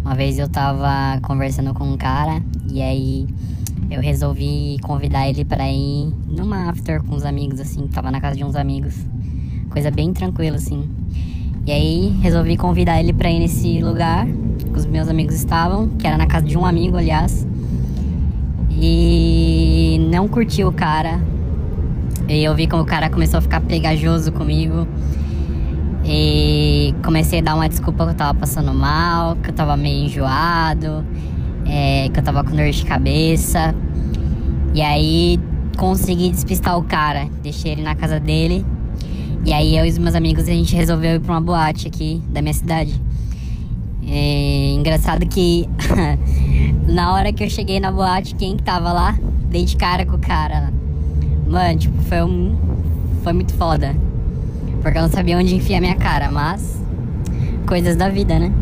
Uma 0.03 0.15
vez 0.15 0.39
eu 0.39 0.49
tava 0.49 1.21
conversando 1.23 1.75
com 1.75 1.85
um 1.85 1.97
cara 1.97 2.43
e 2.71 2.81
aí 2.81 3.27
eu 3.91 4.01
resolvi 4.01 4.79
convidar 4.83 5.29
ele 5.29 5.45
para 5.45 5.71
ir 5.71 6.06
numa 6.27 6.70
after 6.70 7.03
com 7.05 7.15
os 7.15 7.25
amigos, 7.25 7.61
assim, 7.61 7.87
tava 7.89 8.11
na 8.11 8.20
casa 8.20 8.37
de 8.37 8.44
uns 8.44 8.56
amigos. 8.56 8.94
Coisa 9.70 9.91
bem 9.91 10.13
tranquila, 10.13 10.56
assim. 10.56 10.89
E 11.67 11.72
aí 11.72 12.17
resolvi 12.22 12.56
convidar 12.56 12.98
ele 12.98 13.12
para 13.12 13.31
ir 13.31 13.38
nesse 13.38 13.81
lugar 13.81 14.26
que 14.26 14.79
os 14.79 14.86
meus 14.86 15.08
amigos 15.08 15.34
estavam, 15.34 15.88
que 15.88 16.06
era 16.06 16.17
na 16.17 16.26
casa 16.26 16.46
de 16.46 16.56
um 16.56 16.64
amigo, 16.64 16.96
aliás. 16.96 17.46
E 18.70 20.08
não 20.10 20.26
curti 20.26 20.64
o 20.64 20.72
cara. 20.72 21.20
E 22.29 22.43
eu 22.43 22.55
vi 22.55 22.67
como 22.67 22.82
o 22.82 22.86
cara 22.86 23.10
começou 23.10 23.38
a 23.38 23.40
ficar 23.40 23.60
pegajoso 23.60 24.32
comigo. 24.32 24.86
E 26.05 26.94
comecei 27.05 27.40
a 27.40 27.43
dar 27.43 27.55
uma 27.55 27.69
desculpa 27.69 28.05
que 28.05 28.12
eu 28.12 28.17
tava 28.17 28.38
passando 28.38 28.72
mal, 28.72 29.36
que 29.36 29.50
eu 29.50 29.55
tava 29.55 29.76
meio 29.76 30.06
enjoado, 30.06 31.05
é, 31.67 32.08
que 32.08 32.19
eu 32.19 32.22
tava 32.22 32.43
com 32.43 32.56
dor 32.56 32.70
de 32.70 32.84
cabeça. 32.86 33.74
E 34.72 34.81
aí 34.81 35.38
consegui 35.76 36.31
despistar 36.31 36.79
o 36.79 36.82
cara. 36.82 37.29
Deixei 37.43 37.72
ele 37.72 37.82
na 37.82 37.94
casa 37.94 38.19
dele 38.19 38.64
e 39.44 39.53
aí 39.53 39.77
eu 39.77 39.87
e 39.87 39.89
os 39.89 39.99
meus 39.99 40.15
amigos 40.15 40.44
a 40.44 40.53
gente 40.53 40.75
resolveu 40.77 41.17
ir 41.17 41.20
pra 41.20 41.32
uma 41.32 41.41
boate 41.41 41.89
aqui 41.89 42.23
da 42.29 42.43
minha 42.43 42.55
cidade. 42.55 43.01
É 44.06 44.73
engraçado 44.73 45.27
que 45.27 45.69
na 46.87 47.15
hora 47.15 47.32
que 47.32 47.44
eu 47.44 47.51
cheguei 47.51 47.81
na 47.81 47.91
boate, 47.91 48.35
quem 48.35 48.56
que 48.56 48.63
tava 48.63 48.93
lá? 48.93 49.19
Dei 49.49 49.65
de 49.65 49.77
cara 49.77 50.05
com 50.05 50.17
o 50.17 50.19
cara. 50.19 50.73
Mano, 51.47 51.79
tipo, 51.79 52.03
foi 52.03 52.23
um. 52.23 52.56
Foi 53.23 53.32
muito 53.32 53.53
foda. 53.55 53.94
Porque 54.82 54.99
eu 54.99 55.03
não 55.03 55.11
sabia 55.11 55.37
onde 55.37 55.55
enfiar 55.55 55.81
minha 55.81 55.97
cara, 55.97 56.31
mas. 56.31 56.81
Coisas 57.67 57.97
da 57.97 58.09
vida, 58.09 58.39
né? 58.39 58.53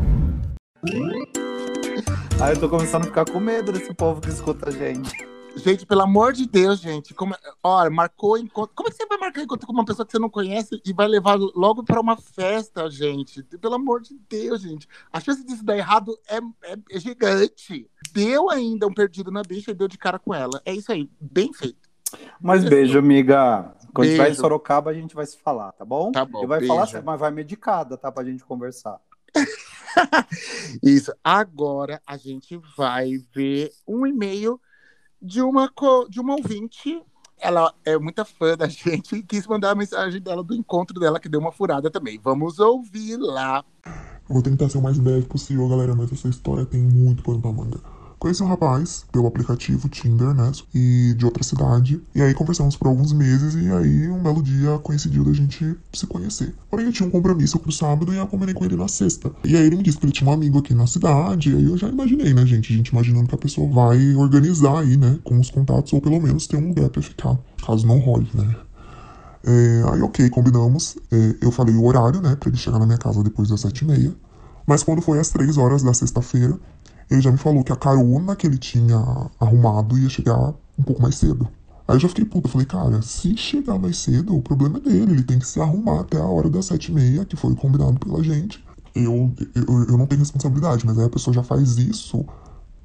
Aí 2.41 2.53
eu 2.53 2.61
tô 2.61 2.69
começando 2.69 3.03
a 3.03 3.07
ficar 3.07 3.25
com 3.25 3.41
medo 3.41 3.73
desse 3.73 3.93
povo 3.95 4.21
que 4.21 4.29
escuta 4.29 4.69
a 4.69 4.73
gente. 4.73 5.11
Gente, 5.59 5.85
pelo 5.85 6.03
amor 6.03 6.33
de 6.33 6.47
Deus, 6.47 6.81
gente. 6.81 7.13
Como, 7.13 7.35
olha, 7.63 7.91
marcou 7.91 8.39
encontro. 8.39 8.75
Como 8.75 8.89
é 8.89 8.93
que 8.93 8.97
você 8.97 9.07
vai 9.07 9.19
marcar 9.19 9.43
encontro 9.43 9.67
com 9.67 9.73
uma 9.73 9.85
pessoa 9.85 10.07
que 10.07 10.13
você 10.13 10.19
não 10.19 10.31
conhece 10.31 10.81
e 10.85 10.93
vai 10.93 11.09
levar 11.09 11.37
logo 11.37 11.83
para 11.83 12.01
uma 12.01 12.17
festa, 12.17 12.89
gente? 12.91 13.43
Pelo 13.43 13.75
amor 13.75 14.01
de 14.01 14.15
Deus, 14.29 14.63
gente. 14.63 14.89
A 15.13 15.21
chance 15.21 15.45
disso 15.45 15.65
dar 15.65 15.77
errado 15.77 16.17
é, 16.29 16.39
é, 16.73 16.77
é 16.93 17.01
gigante. 17.01 17.91
Deu 18.13 18.49
ainda 18.51 18.87
um 18.87 18.95
perdido 18.95 19.31
na 19.31 19.43
bicha 19.43 19.73
e 19.73 19.75
deu 19.75 19.89
de 19.89 19.99
cara 19.99 20.19
com 20.19 20.35
ela. 20.35 20.61
É 20.65 20.73
isso 20.73 20.93
aí. 20.93 21.11
Bem 21.21 21.53
feito. 21.53 21.89
Mas 22.41 22.65
beijo, 22.65 22.99
amiga. 22.99 23.75
Quando 23.93 24.07
beijo. 24.07 24.23
tiver 24.23 24.31
em 24.31 24.35
Sorocaba, 24.35 24.91
a 24.91 24.95
gente 24.95 25.15
vai 25.15 25.27
se 25.27 25.39
falar, 25.39 25.73
tá 25.73 25.85
bom? 25.85 26.13
Tá 26.13 26.25
bom. 26.25 26.43
E 26.43 26.47
vai 26.47 26.61
beijo. 26.61 26.75
falar, 26.75 27.03
mas 27.03 27.21
vai 27.21 27.31
medicada, 27.31 27.97
tá? 27.97 28.11
Pra 28.11 28.25
gente 28.25 28.45
conversar. 28.45 28.99
Isso. 30.83 31.13
Agora 31.23 32.01
a 32.07 32.17
gente 32.17 32.59
vai 32.77 33.19
ver 33.35 33.71
um 33.87 34.07
e-mail 34.07 34.61
de 35.21 35.43
uma, 35.43 35.69
co- 35.69 36.07
de 36.09 36.21
uma 36.21 36.35
ouvinte. 36.35 37.03
Ela 37.41 37.73
é 37.85 37.97
muita 37.99 38.25
fã 38.25 38.57
da 38.57 38.67
gente 38.69 39.17
e 39.17 39.23
quis 39.23 39.47
mandar 39.47 39.71
a 39.71 39.75
mensagem 39.75 40.21
dela 40.21 40.43
do 40.43 40.55
encontro 40.55 40.99
dela, 40.99 41.21
que 41.21 41.29
deu 41.29 41.41
uma 41.41 41.53
furada 41.53 41.91
também. 41.91 42.19
Vamos 42.23 42.59
ouvir 42.59 43.17
lá. 43.17 43.65
Vou 44.29 44.43
tentar 44.43 44.69
ser 44.69 44.79
o 44.79 44.83
mais 44.83 44.99
breve 44.99 45.27
possível, 45.27 45.69
galera, 45.69 45.95
mas 45.95 46.13
essa 46.13 46.29
história 46.29 46.67
tem 46.67 46.81
muito 46.83 47.23
pano 47.23 47.41
pra 47.41 47.53
manga. 47.53 47.81
Conheci 48.19 48.43
um 48.43 48.47
rapaz 48.47 49.05
pelo 49.13 49.29
aplicativo 49.29 49.89
Tinder, 49.89 50.35
né? 50.35 50.51
E 50.75 51.15
de 51.17 51.25
outra 51.25 51.45
cidade. 51.45 52.01
E 52.15 52.21
aí 52.21 52.35
conversamos 52.35 52.77
por 52.77 52.89
alguns 52.89 53.13
meses 53.13 53.55
e 53.55 53.71
aí 53.71 54.09
um 54.09 54.21
belo 54.21 54.43
dia 54.43 54.77
coincidiu 54.81 55.25
da 55.25 55.33
gente 55.33 55.77
se 55.93 56.07
conhecer. 56.07 56.53
Porém, 56.69 56.87
eu 56.87 56.93
tinha 56.93 57.09
um 57.09 57.11
compromisso 57.11 57.59
pro 57.61 57.71
sábado 57.71 58.13
e 58.13 58.17
eu 58.17 58.27
combinei 58.27 58.55
com 58.55 58.65
ele 58.65 58.77
na 58.77 58.89
sexta. 58.89 59.31
E 59.45 59.57
aí 59.57 59.67
ele 59.67 59.77
me 59.77 59.83
disse 59.85 59.99
que 59.99 60.05
ele 60.05 60.13
tinha 60.13 60.29
um 60.29 60.33
amigo 60.33 60.59
aqui 60.59 60.75
na 60.75 60.87
cidade. 60.87 61.53
E 61.53 61.57
aí 61.57 61.65
eu 61.65 61.77
já 61.77 61.89
imaginei, 61.89 62.35
né, 62.35 62.45
gente? 62.45 62.73
A 62.73 62.77
gente 62.77 62.89
imaginando 62.89 63.29
que 63.29 63.35
a 63.35 63.39
pessoa 63.39 63.71
vai 63.73 64.15
organizar 64.17 64.81
aí, 64.81 64.97
né? 64.97 65.19
Com 65.23 65.39
os 65.39 65.51
contatos, 65.51 65.93
ou 65.93 66.01
pelo 66.01 66.21
menos 66.21 66.49
ter 66.49 66.57
um 66.57 66.69
lugar 66.69 66.89
pra 66.89 67.01
ficar. 67.01 67.39
Caso 67.65 67.87
não 67.87 67.99
role, 68.01 68.29
né? 68.35 68.57
É, 69.45 69.83
aí, 69.93 70.03
ok, 70.03 70.29
combinamos. 70.31 70.97
É, 71.13 71.37
eu 71.41 71.53
falei 71.53 71.75
o 71.75 71.85
horário, 71.85 72.21
né, 72.21 72.35
pra 72.35 72.49
ele 72.49 72.59
chegar 72.59 72.79
na 72.79 72.87
minha 72.87 72.99
casa 72.99 73.23
depois 73.23 73.49
das 73.49 73.61
sete 73.61 73.83
e 73.83 73.87
meia. 73.87 74.15
Mas 74.67 74.83
quando 74.83 75.01
foi 75.01 75.19
às 75.19 75.31
três 75.31 75.57
horas 75.57 75.83
da 75.83 75.95
sexta-feira, 75.95 76.59
ele 77.11 77.21
já 77.21 77.31
me 77.31 77.39
falou 77.39 77.65
que 77.65 77.73
a 77.73 77.77
carona 77.77 78.37
que 78.37 78.47
ele 78.47 78.59
tinha 78.59 78.99
arrumado 79.41 79.99
ia 79.99 80.09
chegar 80.09 80.55
um 80.79 80.83
pouco 80.83 81.01
mais 81.01 81.17
cedo. 81.17 81.49
Aí 81.87 81.97
eu 81.97 82.01
já 82.01 82.09
fiquei 82.09 82.25
puta, 82.27 82.49
falei, 82.49 82.67
cara, 82.67 83.01
se 83.01 83.35
chegar 83.35 83.79
mais 83.79 83.97
cedo, 83.97 84.37
o 84.37 84.43
problema 84.43 84.77
é 84.77 84.81
dele, 84.83 85.13
ele 85.13 85.23
tem 85.23 85.39
que 85.39 85.47
se 85.47 85.59
arrumar 85.59 86.01
até 86.01 86.19
a 86.19 86.25
hora 86.25 86.51
das 86.51 86.67
sete 86.67 86.93
e 86.93 86.95
meia, 86.95 87.25
que 87.25 87.35
foi 87.35 87.55
combinado 87.55 87.99
pela 87.99 88.23
gente. 88.23 88.63
Eu, 88.95 89.33
eu, 89.55 89.85
eu 89.85 89.97
não 89.97 90.07
tenho 90.07 90.19
responsabilidade, 90.21 90.85
mas 90.85 90.99
aí 90.99 91.07
a 91.07 91.09
pessoa 91.09 91.33
já 91.33 91.43
faz 91.43 91.79
isso, 91.79 92.27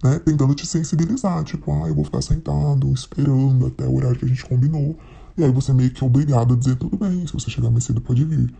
né, 0.01 0.19
tentando 0.19 0.55
te 0.55 0.65
sensibilizar, 0.65 1.43
tipo, 1.43 1.69
ah, 1.73 1.89
eu 1.89 1.95
vou 1.95 2.05
ficar 2.05 2.21
sentado, 2.21 2.93
esperando 2.93 3.67
até 3.67 3.85
o 3.85 3.95
horário 3.95 4.17
que 4.17 4.23
a 4.23 4.27
gente 4.27 4.45
combinou. 4.45 4.97
E 5.37 5.43
aí 5.43 5.51
você 5.51 5.71
é 5.71 5.73
meio 5.73 5.91
que 5.91 6.05
obrigado 6.05 6.53
a 6.53 6.57
dizer, 6.57 6.77
tudo 6.77 6.97
bem, 6.97 7.27
se 7.27 7.33
você 7.33 7.49
chegar 7.49 7.69
mais 7.69 7.83
cedo 7.83 7.99
pode 7.99 8.23
vir. 8.23 8.53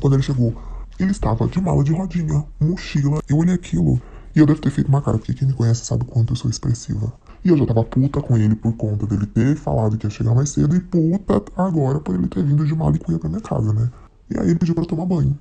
Quando 0.00 0.14
ele 0.14 0.22
chegou, 0.22 0.54
ele 0.98 1.12
estava 1.12 1.46
de 1.46 1.60
mala 1.62 1.82
de 1.82 1.92
rodinha, 1.92 2.44
mochila, 2.60 3.20
eu 3.26 3.38
olhei 3.38 3.54
aquilo. 3.54 3.98
E 4.38 4.40
eu 4.40 4.46
devo 4.46 4.60
ter 4.60 4.70
feito 4.70 4.86
uma 4.86 5.02
cara, 5.02 5.18
porque 5.18 5.34
quem 5.34 5.48
me 5.48 5.52
conhece 5.52 5.84
sabe 5.84 6.04
o 6.04 6.06
quanto 6.06 6.32
eu 6.32 6.36
sou 6.36 6.48
expressiva. 6.48 7.12
E 7.44 7.48
eu 7.48 7.56
já 7.56 7.66
tava 7.66 7.82
puta 7.82 8.22
com 8.22 8.36
ele 8.36 8.54
por 8.54 8.72
conta 8.74 9.04
dele 9.04 9.26
ter 9.26 9.56
falado 9.56 9.98
que 9.98 10.06
ia 10.06 10.10
chegar 10.10 10.32
mais 10.32 10.50
cedo 10.50 10.76
e 10.76 10.80
puta 10.80 11.42
agora 11.56 11.98
por 11.98 12.14
ele 12.14 12.28
ter 12.28 12.44
vindo 12.44 12.64
de 12.64 12.72
mala 12.72 12.94
e 12.94 13.00
cuia 13.00 13.18
pra 13.18 13.28
minha 13.28 13.40
casa, 13.40 13.72
né? 13.72 13.90
E 14.30 14.38
aí 14.38 14.50
ele 14.50 14.58
pediu 14.60 14.76
pra 14.76 14.84
tomar 14.84 15.06
banho. 15.06 15.36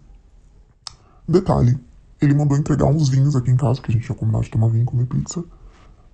Detalhe, 1.29 1.77
ele 2.19 2.33
mandou 2.33 2.57
entregar 2.57 2.87
uns 2.87 3.07
vinhos 3.07 3.35
aqui 3.35 3.51
em 3.51 3.55
casa, 3.55 3.79
que 3.79 3.91
a 3.91 3.93
gente 3.93 4.03
tinha 4.03 4.17
combinado 4.17 4.45
de 4.45 4.49
tomar 4.49 4.69
vinho 4.69 4.81
e 4.81 4.85
comer 4.85 5.05
pizza. 5.05 5.43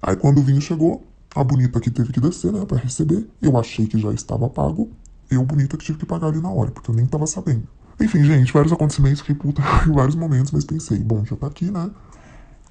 Aí 0.02 0.18
quando 0.18 0.40
o 0.40 0.44
vinho 0.44 0.60
chegou, 0.60 1.08
a 1.34 1.42
bonita 1.42 1.80
que 1.80 1.90
teve 1.90 2.12
que 2.12 2.20
descer, 2.20 2.52
né, 2.52 2.66
pra 2.66 2.78
receber. 2.78 3.26
Eu 3.42 3.58
achei 3.58 3.88
que 3.88 3.98
já 3.98 4.12
estava 4.12 4.50
pago. 4.50 4.92
Eu, 5.32 5.46
bonita, 5.46 5.78
que 5.78 5.86
tive 5.86 6.00
que 6.00 6.06
pagar 6.06 6.28
ali 6.28 6.42
na 6.42 6.50
hora, 6.50 6.70
porque 6.70 6.92
eu 6.92 6.96
nem 6.96 7.06
tava 7.06 7.28
sabendo. 7.28 7.66
Enfim, 8.02 8.26
gente, 8.26 8.52
vários 8.52 8.74
acontecimentos, 8.74 9.22
fiquei 9.22 9.36
puta 9.36 9.62
em 9.88 9.94
vários 9.94 10.16
momentos, 10.18 10.52
mas 10.52 10.66
pensei, 10.66 11.00
bom, 11.00 11.24
já 11.24 11.38
tá 11.38 11.48
aqui, 11.48 11.72
né? 11.72 11.90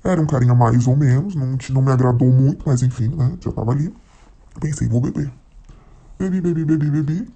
Era 0.05 0.21
um 0.21 0.27
carinha 0.27 0.55
mais 0.55 0.87
ou 0.87 0.97
menos, 0.97 1.35
não, 1.35 1.57
não 1.71 1.83
me 1.83 1.93
agradou 1.93 2.31
muito, 2.31 2.65
mas 2.67 2.83
enfim, 2.83 3.09
né? 3.09 3.37
Já 3.41 3.53
tava 3.53 3.71
ali. 3.71 3.95
Pensei, 4.61 4.89
vou 4.89 5.01
beber. 5.01 5.33
Bebi, 6.19 6.41
bebi, 6.41 6.65
bebi, 6.65 6.91
bebi. 6.91 7.35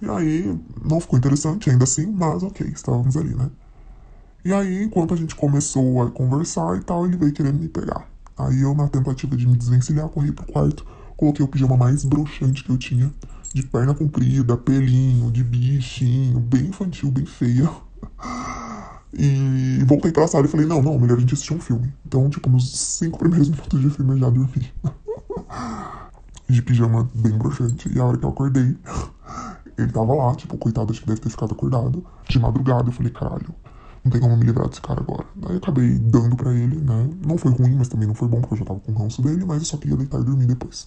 E 0.00 0.08
aí, 0.08 0.60
não 0.84 1.00
ficou 1.00 1.18
interessante 1.18 1.70
ainda 1.70 1.84
assim, 1.84 2.06
mas 2.06 2.42
ok, 2.42 2.66
estávamos 2.66 3.16
ali, 3.16 3.34
né? 3.34 3.50
E 4.44 4.52
aí, 4.52 4.82
enquanto 4.82 5.14
a 5.14 5.16
gente 5.16 5.34
começou 5.34 6.02
a 6.02 6.10
conversar 6.10 6.76
e 6.76 6.80
tal, 6.82 7.06
ele 7.06 7.16
veio 7.16 7.32
querendo 7.32 7.58
me 7.58 7.68
pegar. 7.68 8.06
Aí 8.36 8.60
eu, 8.60 8.74
na 8.74 8.88
tentativa 8.88 9.36
de 9.36 9.46
me 9.46 9.56
desvencilhar, 9.56 10.08
corri 10.08 10.32
pro 10.32 10.44
quarto, 10.46 10.84
coloquei 11.16 11.44
o 11.44 11.48
pijama 11.48 11.76
mais 11.76 12.04
broxante 12.04 12.64
que 12.64 12.70
eu 12.70 12.76
tinha, 12.76 13.12
de 13.54 13.62
perna 13.62 13.94
comprida, 13.94 14.56
pelinho, 14.56 15.30
de 15.30 15.44
bichinho, 15.44 16.40
bem 16.40 16.66
infantil, 16.66 17.10
bem 17.10 17.24
feia. 17.24 17.70
E 19.16 19.84
voltei 19.84 20.10
pra 20.10 20.26
sala 20.26 20.44
e 20.44 20.48
falei, 20.48 20.66
não, 20.66 20.82
não, 20.82 20.98
melhor 20.98 21.16
a 21.16 21.20
gente 21.20 21.34
assistir 21.34 21.54
um 21.54 21.60
filme. 21.60 21.92
Então, 22.04 22.28
tipo, 22.28 22.48
nos 22.48 22.70
cinco 22.70 23.18
primeiros 23.18 23.48
minutos 23.50 23.80
de 23.80 23.90
filme 23.90 24.12
eu 24.12 24.18
já 24.18 24.30
dormi. 24.30 24.72
de 26.48 26.62
pijama 26.62 27.08
bem 27.14 27.32
broxante. 27.32 27.90
E 27.94 27.98
a 28.00 28.04
hora 28.04 28.18
que 28.18 28.24
eu 28.24 28.28
acordei, 28.30 28.76
ele 29.78 29.92
tava 29.92 30.14
lá, 30.14 30.34
tipo, 30.34 30.56
coitado, 30.58 30.92
acho 30.92 31.00
que 31.00 31.06
deve 31.06 31.20
ter 31.20 31.30
ficado 31.30 31.52
acordado. 31.52 32.04
De 32.28 32.38
madrugada, 32.38 32.88
eu 32.88 32.92
falei, 32.92 33.12
caralho, 33.12 33.54
não 34.04 34.10
tem 34.10 34.20
como 34.20 34.36
me 34.36 34.44
livrar 34.44 34.68
desse 34.68 34.80
cara 34.80 35.00
agora. 35.00 35.24
Daí 35.34 35.56
acabei 35.56 35.98
dando 35.98 36.36
pra 36.36 36.52
ele, 36.52 36.76
né? 36.76 37.08
Não 37.26 37.38
foi 37.38 37.52
ruim, 37.52 37.74
mas 37.76 37.88
também 37.88 38.06
não 38.06 38.14
foi 38.14 38.28
bom, 38.28 38.40
porque 38.40 38.54
eu 38.54 38.58
já 38.58 38.64
tava 38.64 38.80
com 38.80 38.92
o 38.92 38.94
ranço 38.94 39.22
dele, 39.22 39.44
mas 39.44 39.58
eu 39.58 39.64
só 39.64 39.76
queria 39.76 39.96
deitar 39.96 40.20
e 40.20 40.24
dormir 40.24 40.46
depois. 40.46 40.86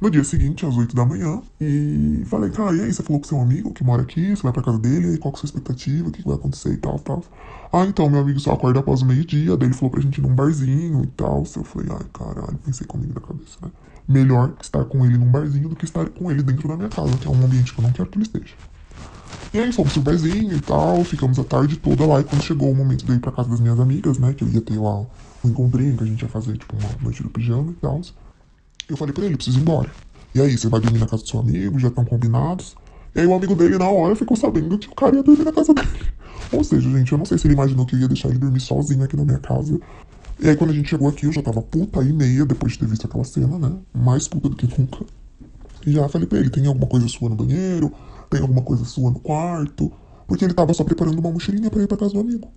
No 0.00 0.10
dia 0.10 0.24
seguinte, 0.24 0.64
às 0.64 0.74
8 0.78 0.96
da 0.96 1.04
manhã, 1.04 1.42
e 1.60 2.22
falei, 2.24 2.48
cara, 2.48 2.74
e 2.74 2.80
aí, 2.80 2.92
você 2.92 3.02
falou 3.02 3.20
com 3.20 3.28
seu 3.28 3.38
amigo 3.38 3.70
que 3.70 3.84
mora 3.84 4.00
aqui, 4.00 4.34
você 4.34 4.42
vai 4.42 4.50
pra 4.50 4.62
casa 4.62 4.78
dele, 4.78 5.18
qual 5.18 5.30
que 5.30 5.36
é 5.36 5.38
a 5.38 5.40
sua 5.40 5.46
expectativa, 5.48 6.08
o 6.08 6.10
que, 6.10 6.22
que 6.22 6.26
vai 6.28 6.38
acontecer 6.38 6.72
e 6.72 6.78
tal, 6.78 6.98
tal. 7.00 7.22
Ah, 7.70 7.84
então, 7.84 8.08
meu 8.08 8.20
amigo 8.20 8.40
só 8.40 8.52
acorda 8.52 8.80
após 8.80 9.02
o 9.02 9.06
meio-dia, 9.06 9.54
daí 9.58 9.68
ele 9.68 9.74
falou 9.74 9.90
pra 9.90 10.00
gente 10.00 10.16
ir 10.16 10.22
num 10.22 10.34
barzinho 10.34 11.04
e 11.04 11.06
tal. 11.08 11.44
Eu 11.54 11.64
falei, 11.64 11.88
ai, 11.90 12.06
caralho, 12.14 12.58
pensei 12.64 12.86
comigo 12.86 13.12
na 13.14 13.20
cabeça, 13.20 13.58
né? 13.60 13.70
Melhor 14.08 14.54
estar 14.62 14.86
com 14.86 15.04
ele 15.04 15.18
num 15.18 15.30
barzinho 15.30 15.68
do 15.68 15.76
que 15.76 15.84
estar 15.84 16.08
com 16.08 16.30
ele 16.30 16.42
dentro 16.42 16.66
da 16.66 16.76
minha 16.76 16.88
casa, 16.88 17.14
que 17.18 17.28
é 17.28 17.30
um 17.30 17.44
ambiente 17.44 17.74
que 17.74 17.78
eu 17.78 17.82
não 17.82 17.92
quero 17.92 18.08
que 18.08 18.16
ele 18.16 18.24
esteja. 18.24 18.54
E 19.52 19.58
aí 19.58 19.70
fomos 19.70 19.92
pro 19.92 20.00
barzinho 20.00 20.56
e 20.56 20.60
tal, 20.60 21.04
ficamos 21.04 21.38
a 21.38 21.44
tarde 21.44 21.76
toda 21.76 22.06
lá, 22.06 22.20
e 22.20 22.24
quando 22.24 22.42
chegou 22.42 22.70
o 22.70 22.74
momento 22.74 23.04
de 23.04 23.10
eu 23.10 23.16
ir 23.16 23.20
pra 23.20 23.32
casa 23.32 23.50
das 23.50 23.60
minhas 23.60 23.78
amigas, 23.78 24.18
né, 24.18 24.32
que 24.32 24.42
eu 24.42 24.48
ia 24.48 24.62
ter 24.62 24.78
lá 24.78 25.00
um 25.44 25.48
encontrinho, 25.48 25.96
que 25.96 26.04
a 26.04 26.06
gente 26.06 26.22
ia 26.22 26.28
fazer, 26.28 26.56
tipo, 26.56 26.74
uma 26.74 26.88
noite 27.02 27.22
do 27.22 27.28
pijama 27.28 27.72
e 27.72 27.74
tal, 27.74 28.00
eu 28.92 28.96
falei 28.96 29.14
pra 29.14 29.24
ele, 29.24 29.36
preciso 29.36 29.58
ir 29.58 29.62
embora. 29.62 29.90
E 30.34 30.40
aí, 30.40 30.56
você 30.56 30.68
vai 30.68 30.80
dormir 30.80 30.98
na 30.98 31.06
casa 31.06 31.22
do 31.22 31.28
seu 31.28 31.40
amigo, 31.40 31.78
já 31.78 31.88
estão 31.88 32.04
combinados? 32.04 32.76
E 33.14 33.20
aí 33.20 33.26
o 33.26 33.34
amigo 33.34 33.54
dele, 33.54 33.76
na 33.76 33.88
hora, 33.88 34.14
ficou 34.14 34.36
sabendo 34.36 34.78
que 34.78 34.88
o 34.88 34.94
cara 34.94 35.16
ia 35.16 35.22
dormir 35.22 35.44
na 35.44 35.52
casa 35.52 35.74
dele. 35.74 35.88
Ou 36.52 36.62
seja, 36.62 36.88
gente, 36.90 37.12
eu 37.12 37.18
não 37.18 37.24
sei 37.24 37.38
se 37.38 37.46
ele 37.46 37.54
imaginou 37.54 37.84
que 37.86 37.94
eu 37.94 38.00
ia 38.00 38.08
deixar 38.08 38.28
ele 38.28 38.38
dormir 38.38 38.60
sozinho 38.60 39.02
aqui 39.02 39.16
na 39.16 39.24
minha 39.24 39.38
casa. 39.38 39.78
E 40.38 40.48
aí, 40.48 40.56
quando 40.56 40.70
a 40.70 40.72
gente 40.72 40.88
chegou 40.88 41.08
aqui, 41.08 41.26
eu 41.26 41.32
já 41.32 41.42
tava 41.42 41.60
puta 41.60 42.02
e 42.02 42.12
meia, 42.12 42.44
depois 42.46 42.72
de 42.72 42.78
ter 42.78 42.86
visto 42.86 43.06
aquela 43.06 43.24
cena, 43.24 43.58
né? 43.58 43.76
Mais 43.92 44.26
puta 44.28 44.48
do 44.48 44.56
que 44.56 44.66
nunca. 44.78 45.04
E 45.86 45.92
já 45.92 46.08
falei 46.08 46.26
pra 46.26 46.38
ele, 46.38 46.50
tem 46.50 46.66
alguma 46.66 46.86
coisa 46.86 47.08
sua 47.08 47.28
no 47.28 47.36
banheiro? 47.36 47.92
Tem 48.28 48.40
alguma 48.40 48.62
coisa 48.62 48.84
sua 48.84 49.10
no 49.10 49.18
quarto? 49.18 49.92
Porque 50.26 50.44
ele 50.44 50.54
tava 50.54 50.72
só 50.72 50.84
preparando 50.84 51.18
uma 51.18 51.30
mochilinha 51.30 51.70
pra 51.70 51.82
ir 51.82 51.88
pra 51.88 51.96
casa 51.96 52.12
do 52.12 52.20
amigo. 52.20 52.48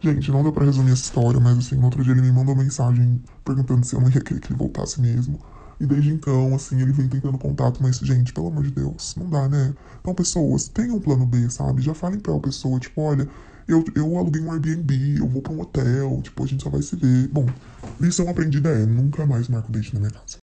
Gente, 0.00 0.30
não 0.30 0.42
deu 0.42 0.52
pra 0.52 0.64
resumir 0.64 0.92
essa 0.92 1.02
história, 1.02 1.40
mas 1.40 1.58
assim, 1.58 1.76
no 1.76 1.84
outro 1.84 2.02
dia 2.04 2.12
ele 2.12 2.22
me 2.22 2.30
mandou 2.30 2.54
mensagem 2.54 3.20
perguntando 3.44 3.84
se 3.84 3.94
eu 3.94 4.00
não 4.00 4.08
ia 4.08 4.20
querer 4.20 4.40
que 4.40 4.52
ele 4.52 4.58
voltasse 4.58 5.00
mesmo. 5.00 5.38
E 5.80 5.86
desde 5.86 6.10
então, 6.10 6.54
assim, 6.54 6.80
ele 6.80 6.92
vem 6.92 7.08
tentando 7.08 7.38
contato, 7.38 7.80
mas, 7.80 7.98
gente, 7.98 8.32
pelo 8.32 8.48
amor 8.48 8.64
de 8.64 8.72
Deus, 8.72 9.14
não 9.16 9.30
dá, 9.30 9.48
né? 9.48 9.72
Então, 10.00 10.12
pessoas, 10.12 10.66
tenham 10.68 10.96
um 10.96 11.00
plano 11.00 11.24
B, 11.24 11.48
sabe? 11.50 11.82
Já 11.82 11.94
falem 11.94 12.18
pra 12.18 12.36
pessoa, 12.40 12.80
tipo, 12.80 13.00
olha, 13.00 13.28
eu, 13.68 13.84
eu 13.94 14.16
aluguei 14.16 14.42
um 14.42 14.50
Airbnb, 14.50 15.18
eu 15.18 15.28
vou 15.28 15.40
pra 15.40 15.52
um 15.52 15.60
hotel, 15.60 16.20
tipo, 16.22 16.42
a 16.42 16.46
gente 16.46 16.62
só 16.62 16.70
vai 16.70 16.82
se 16.82 16.96
ver. 16.96 17.28
Bom, 17.28 17.46
lição 18.00 18.28
aprendida 18.28 18.70
é, 18.70 18.86
nunca 18.86 19.24
mais 19.24 19.46
marco 19.46 19.70
date 19.70 19.94
na 19.94 20.00
minha 20.00 20.12
casa. 20.12 20.38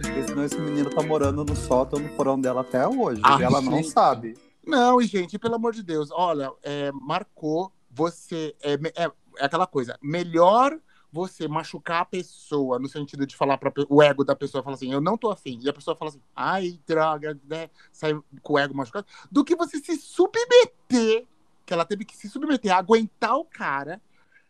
Porque 0.00 0.22
senão 0.22 0.44
esse 0.44 0.58
menino 0.58 0.88
tá 0.88 1.02
morando 1.02 1.44
no 1.44 1.56
sótão 1.56 1.98
no 1.98 2.08
porão 2.10 2.40
dela 2.40 2.62
até 2.62 2.86
hoje. 2.86 3.20
Ah, 3.24 3.38
e 3.38 3.42
ela 3.42 3.60
não 3.60 3.78
gente. 3.78 3.90
sabe. 3.90 4.34
Não, 4.64 5.00
e 5.00 5.06
gente, 5.06 5.38
pelo 5.38 5.56
amor 5.56 5.74
de 5.74 5.82
Deus, 5.82 6.10
olha, 6.12 6.50
é, 6.62 6.90
marcou 6.92 7.72
você. 7.90 8.54
É, 8.62 8.74
é, 8.74 9.10
é 9.38 9.44
aquela 9.44 9.66
coisa, 9.66 9.98
melhor 10.00 10.78
você 11.12 11.48
machucar 11.48 12.02
a 12.02 12.04
pessoa 12.04 12.78
no 12.78 12.88
sentido 12.88 13.26
de 13.26 13.36
falar 13.36 13.58
para 13.58 13.72
o 13.88 14.02
ego 14.02 14.24
da 14.24 14.36
pessoa, 14.36 14.62
falar 14.62 14.74
assim, 14.74 14.92
eu 14.92 15.00
não 15.00 15.16
tô 15.16 15.30
afim, 15.30 15.58
e 15.62 15.68
a 15.68 15.72
pessoa 15.72 15.96
fala 15.96 16.10
assim, 16.10 16.22
ai, 16.34 16.78
droga, 16.86 17.38
né? 17.48 17.68
Sai 17.92 18.18
com 18.42 18.52
o 18.54 18.58
ego 18.58 18.74
machucado, 18.74 19.06
do 19.30 19.44
que 19.44 19.56
você 19.56 19.78
se 19.78 19.96
submeter, 19.96 21.26
que 21.66 21.72
ela 21.72 21.84
teve 21.84 22.04
que 22.04 22.16
se 22.16 22.28
submeter, 22.28 22.74
aguentar 22.74 23.36
o 23.36 23.44
cara. 23.44 24.00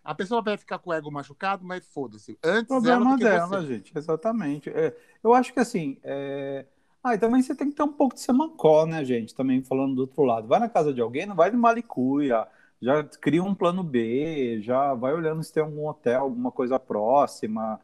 A 0.02 0.14
pessoa 0.14 0.42
vai 0.42 0.56
ficar 0.56 0.78
com 0.78 0.90
o 0.90 0.92
ego 0.92 1.10
machucado, 1.10 1.64
mas 1.64 1.86
foda-se. 1.86 2.38
Antes 2.42 2.68
Problema 2.68 3.16
dela, 3.18 3.64
gente, 3.64 3.92
exatamente. 3.96 4.70
É, 4.70 4.96
eu 5.22 5.34
acho 5.34 5.52
que 5.52 5.60
assim. 5.60 5.98
É... 6.02 6.64
Ah, 7.02 7.14
e 7.14 7.18
também 7.18 7.42
você 7.42 7.54
tem 7.54 7.70
que 7.70 7.76
ter 7.76 7.82
um 7.82 7.92
pouco 7.92 8.14
de 8.14 8.20
semancó, 8.20 8.84
né, 8.84 9.02
gente? 9.04 9.34
Também 9.34 9.62
falando 9.62 9.94
do 9.94 10.02
outro 10.02 10.22
lado. 10.22 10.46
Vai 10.46 10.60
na 10.60 10.68
casa 10.68 10.92
de 10.92 11.00
alguém, 11.00 11.24
não 11.24 11.34
vai 11.34 11.50
de 11.50 11.56
malicuia. 11.56 12.46
Já 12.82 13.04
cria 13.04 13.42
um 13.44 13.54
plano 13.54 13.82
B, 13.82 14.60
já 14.62 14.94
vai 14.94 15.12
olhando 15.12 15.42
se 15.42 15.52
tem 15.52 15.62
algum 15.62 15.86
hotel, 15.86 16.22
alguma 16.22 16.50
coisa 16.50 16.78
próxima. 16.78 17.78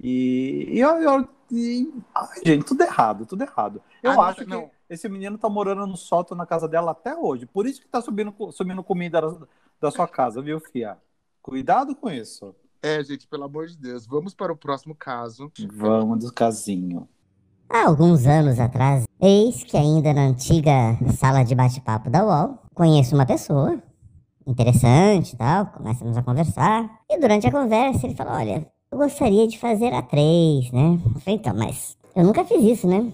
E, 0.00 0.68
e, 0.72 0.78
eu- 0.80 1.28
e- 1.52 1.92
ai, 2.14 2.40
gente, 2.46 2.64
tudo 2.64 2.82
errado, 2.82 3.26
tudo 3.26 3.42
errado. 3.42 3.82
Eu 4.02 4.12
Ah, 4.12 4.14
não, 4.14 4.22
acho 4.22 4.44
que 4.44 4.46
não. 4.50 4.70
esse 4.88 5.08
menino 5.08 5.36
tá 5.36 5.48
morando 5.48 5.86
no 5.86 5.96
sótão 5.96 6.36
na 6.36 6.46
casa 6.46 6.66
dela 6.68 6.92
até 6.92 7.14
hoje. 7.16 7.46
Por 7.46 7.66
isso 7.66 7.80
que 7.82 7.88
tá 7.88 8.00
subindo, 8.00 8.32
subindo 8.52 8.82
comida 8.82 9.20
da, 9.20 9.36
da 9.80 9.90
sua 9.90 10.06
casa, 10.08 10.40
viu, 10.40 10.60
Fia? 10.60 10.96
Cuidado 11.42 11.94
com 11.94 12.08
isso. 12.10 12.54
É, 12.82 13.02
gente, 13.02 13.26
pelo 13.26 13.44
amor 13.44 13.66
de 13.66 13.76
Deus. 13.76 14.06
Vamos 14.06 14.34
para 14.34 14.52
o 14.52 14.56
próximo 14.56 14.94
caso. 14.94 15.50
Vamos 15.72 16.24
do 16.24 16.32
casinho. 16.32 17.08
Há 17.68 17.86
alguns 17.86 18.24
anos 18.24 18.58
atrás, 18.60 19.04
eis 19.20 19.62
que 19.64 19.76
ainda 19.76 20.14
na 20.14 20.22
antiga 20.22 20.96
sala 21.18 21.42
de 21.42 21.54
bate-papo 21.54 22.08
da 22.08 22.24
UOL, 22.24 22.58
conheço 22.74 23.14
uma 23.14 23.26
pessoa 23.26 23.82
interessante 24.48 25.34
e 25.34 25.36
tal, 25.36 25.66
começamos 25.66 26.16
a 26.16 26.22
conversar. 26.22 26.90
E 27.08 27.18
durante 27.20 27.46
a 27.46 27.52
conversa 27.52 28.06
ele 28.06 28.14
falou: 28.14 28.34
Olha, 28.34 28.66
eu 28.90 28.98
gostaria 28.98 29.46
de 29.46 29.58
fazer 29.58 29.92
a 29.92 30.02
três, 30.02 30.70
né? 30.72 30.98
Eu 31.04 31.20
falei: 31.20 31.38
Então, 31.38 31.54
mas 31.54 31.96
eu 32.16 32.24
nunca 32.24 32.44
fiz 32.44 32.62
isso, 32.62 32.88
né? 32.88 33.12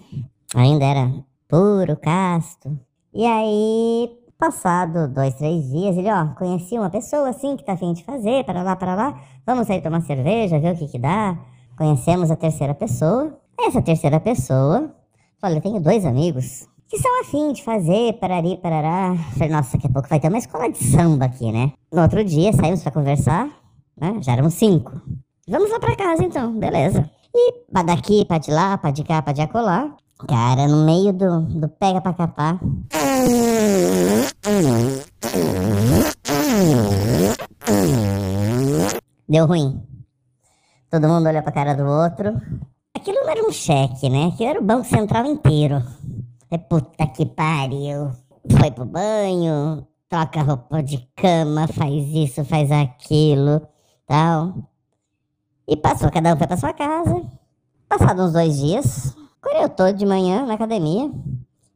Ainda 0.54 0.84
era 0.84 1.12
puro, 1.48 1.96
casto. 1.96 2.78
E 3.12 3.26
aí, 3.26 4.10
passado 4.38 5.08
dois, 5.08 5.34
três 5.34 5.68
dias, 5.70 5.96
ele, 5.96 6.10
ó, 6.10 6.28
conheci 6.34 6.78
uma 6.78 6.90
pessoa 6.90 7.28
assim 7.28 7.56
que 7.56 7.64
tá 7.64 7.72
afim 7.72 7.92
de 7.92 8.04
fazer, 8.04 8.44
para 8.44 8.62
lá, 8.62 8.76
para 8.76 8.94
lá. 8.94 9.20
Vamos 9.44 9.66
sair 9.66 9.82
tomar 9.82 10.02
cerveja, 10.02 10.58
ver 10.58 10.74
o 10.74 10.78
que 10.78 10.88
que 10.88 10.98
dá. 10.98 11.38
Conhecemos 11.76 12.30
a 12.30 12.36
terceira 12.36 12.74
pessoa. 12.74 13.36
Essa 13.58 13.82
terceira 13.82 14.18
pessoa, 14.20 14.94
olha, 15.42 15.54
eu 15.54 15.60
tenho 15.60 15.80
dois 15.80 16.04
amigos 16.04 16.68
que 16.94 17.00
são 17.00 17.20
afim 17.22 17.52
de 17.52 17.64
fazer, 17.64 18.12
parari, 18.20 18.56
parará. 18.56 19.16
Falei, 19.32 19.48
nossa, 19.48 19.72
daqui 19.72 19.88
a 19.88 19.90
pouco 19.90 20.08
vai 20.08 20.20
ter 20.20 20.28
uma 20.28 20.38
escola 20.38 20.70
de 20.70 20.78
samba 20.78 21.24
aqui, 21.24 21.50
né? 21.50 21.72
No 21.92 22.02
outro 22.02 22.24
dia, 22.24 22.52
saímos 22.52 22.84
pra 22.84 22.92
conversar, 22.92 23.48
né? 24.00 24.16
Já 24.20 24.34
éramos 24.34 24.54
cinco. 24.54 24.92
Vamos 25.48 25.72
lá 25.72 25.80
pra 25.80 25.96
casa 25.96 26.22
então, 26.22 26.56
beleza. 26.56 27.10
E 27.34 27.52
pra 27.72 27.82
daqui, 27.82 28.24
pra 28.24 28.38
de 28.38 28.52
lá, 28.52 28.78
pra 28.78 28.92
de 28.92 29.02
cá, 29.02 29.20
pra 29.20 29.32
de 29.32 29.42
acolá. 29.42 29.92
Cara, 30.28 30.68
no 30.68 30.86
meio 30.86 31.12
do, 31.12 31.40
do 31.40 31.68
pega 31.68 32.00
pra 32.00 32.14
capar. 32.14 32.60
Deu 39.28 39.46
ruim. 39.46 39.82
Todo 40.88 41.08
mundo 41.08 41.28
olhou 41.28 41.42
pra 41.42 41.50
cara 41.50 41.74
do 41.74 41.84
outro. 41.84 42.40
Aquilo 42.96 43.18
não 43.20 43.30
era 43.30 43.44
um 43.44 43.50
cheque, 43.50 44.08
né? 44.08 44.26
Aquilo 44.32 44.50
era 44.50 44.60
o 44.60 44.64
Banco 44.64 44.84
Central 44.84 45.26
inteiro. 45.26 45.82
É 46.54 46.58
puta 46.58 47.04
que 47.08 47.26
pariu. 47.26 48.12
Foi 48.61 48.70
pro 48.70 48.84
banho, 48.84 49.84
troca 50.08 50.40
roupa 50.40 50.84
de 50.84 50.99
cama, 51.16 51.66
faz 51.66 52.06
isso, 52.14 52.44
faz 52.44 52.70
aquilo, 52.70 53.61
tal. 54.06 54.54
E 55.66 55.76
passou, 55.76 56.08
cada 56.12 56.32
um 56.32 56.37
foi 56.37 56.46
pra 56.46 56.56
sua 56.56 56.73
casa. 56.73 57.26
Passados 57.88 58.26
uns 58.26 58.32
dois 58.34 58.56
dias, 58.56 59.16
quando 59.42 59.62
eu 59.62 59.68
tô 59.68 59.90
de 59.90 60.06
manhã 60.06 60.46
na 60.46 60.54
academia, 60.54 61.11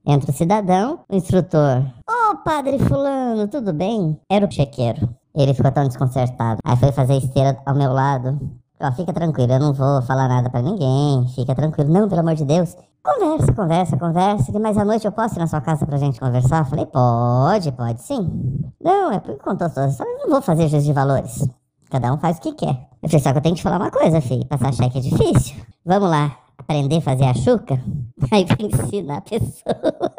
entra 0.06 0.30
o 0.30 0.35
cidadão, 0.35 1.00
o 1.08 1.16
instrutor. 1.16 1.82
Ô, 2.08 2.37
padre 2.44 2.78
fulano, 2.78 3.49
tudo 3.49 3.73
bem? 3.73 4.16
Era 4.30 4.47
o 4.47 4.52
chequeiro. 4.52 5.08
Ele 5.35 5.54
ficou 5.54 5.73
tão 5.73 5.88
desconcertado. 5.88 6.61
Aí 6.64 6.76
foi 6.76 6.92
fazer 6.92 7.16
esteira 7.16 7.61
ao 7.66 7.75
meu 7.75 7.92
lado. 7.92 8.38
Ó, 8.80 8.92
fica 8.92 9.12
tranquilo, 9.12 9.54
eu 9.54 9.58
não 9.58 9.73
vou 9.73 10.00
falar 10.02 10.28
nada 10.28 10.49
pra 10.49 10.62
ninguém. 10.62 11.26
Fica 11.35 11.52
tranquilo. 11.52 11.92
Não, 11.92 12.08
pelo 12.08 12.20
amor 12.20 12.37
de 12.37 12.44
Deus. 12.44 12.76
Conversa, 13.02 13.52
conversa, 13.52 13.97
conversa. 13.97 14.59
Mas 14.59 14.76
à 14.76 14.85
noite 14.85 15.07
eu 15.07 15.12
posso 15.12 15.37
ir 15.37 15.38
na 15.38 15.47
sua 15.47 15.61
casa 15.61 15.87
pra 15.87 15.97
gente 15.97 16.21
conversar? 16.21 16.64
Falei, 16.64 16.87
pode, 16.87 17.73
pode 17.73 18.02
sim. 18.02 18.73
Não, 18.81 19.11
é 19.12 19.19
porque 19.19 19.43
contou 19.43 19.69
todas 19.69 19.78
as 19.78 19.93
histórias. 19.93 20.23
Não 20.23 20.31
vou 20.31 20.43
fazer 20.43 20.69
juízo 20.69 20.87
de 20.87 20.93
valores. 20.93 21.49
Cada 21.90 22.12
um 22.12 22.19
faz 22.19 22.38
o 22.38 22.40
que 22.40 22.52
quer. 22.52 22.88
Eu 23.02 23.09
falei, 23.09 23.23
só 23.23 23.33
que 23.33 23.38
eu 23.38 23.43
tenho 23.43 23.55
que 23.55 23.61
te 23.61 23.62
falar 23.62 23.78
uma 23.78 23.90
coisa, 23.90 24.21
filho. 24.21 24.45
Passar 24.47 24.73
cheque 24.75 24.99
é 24.99 25.00
difícil. 25.00 25.57
Vamos 25.85 26.11
lá, 26.11 26.37
aprender 26.59 26.99
a 26.99 27.00
fazer 27.00 27.25
a 27.25 27.35
chuca? 27.35 27.81
Aí 28.31 28.45
vai 28.45 28.57
ensinar 28.61 29.19
a 29.19 29.21
pessoa 29.23 30.12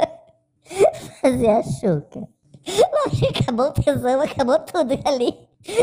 a 0.70 1.20
fazer 1.22 1.50
a 1.50 1.64
chuca. 1.64 2.28
Lógico, 2.68 3.40
acabou 3.40 3.68
o 3.68 3.72
tesão, 3.72 4.22
acabou 4.22 4.60
tudo 4.60 5.00
ali. 5.06 5.38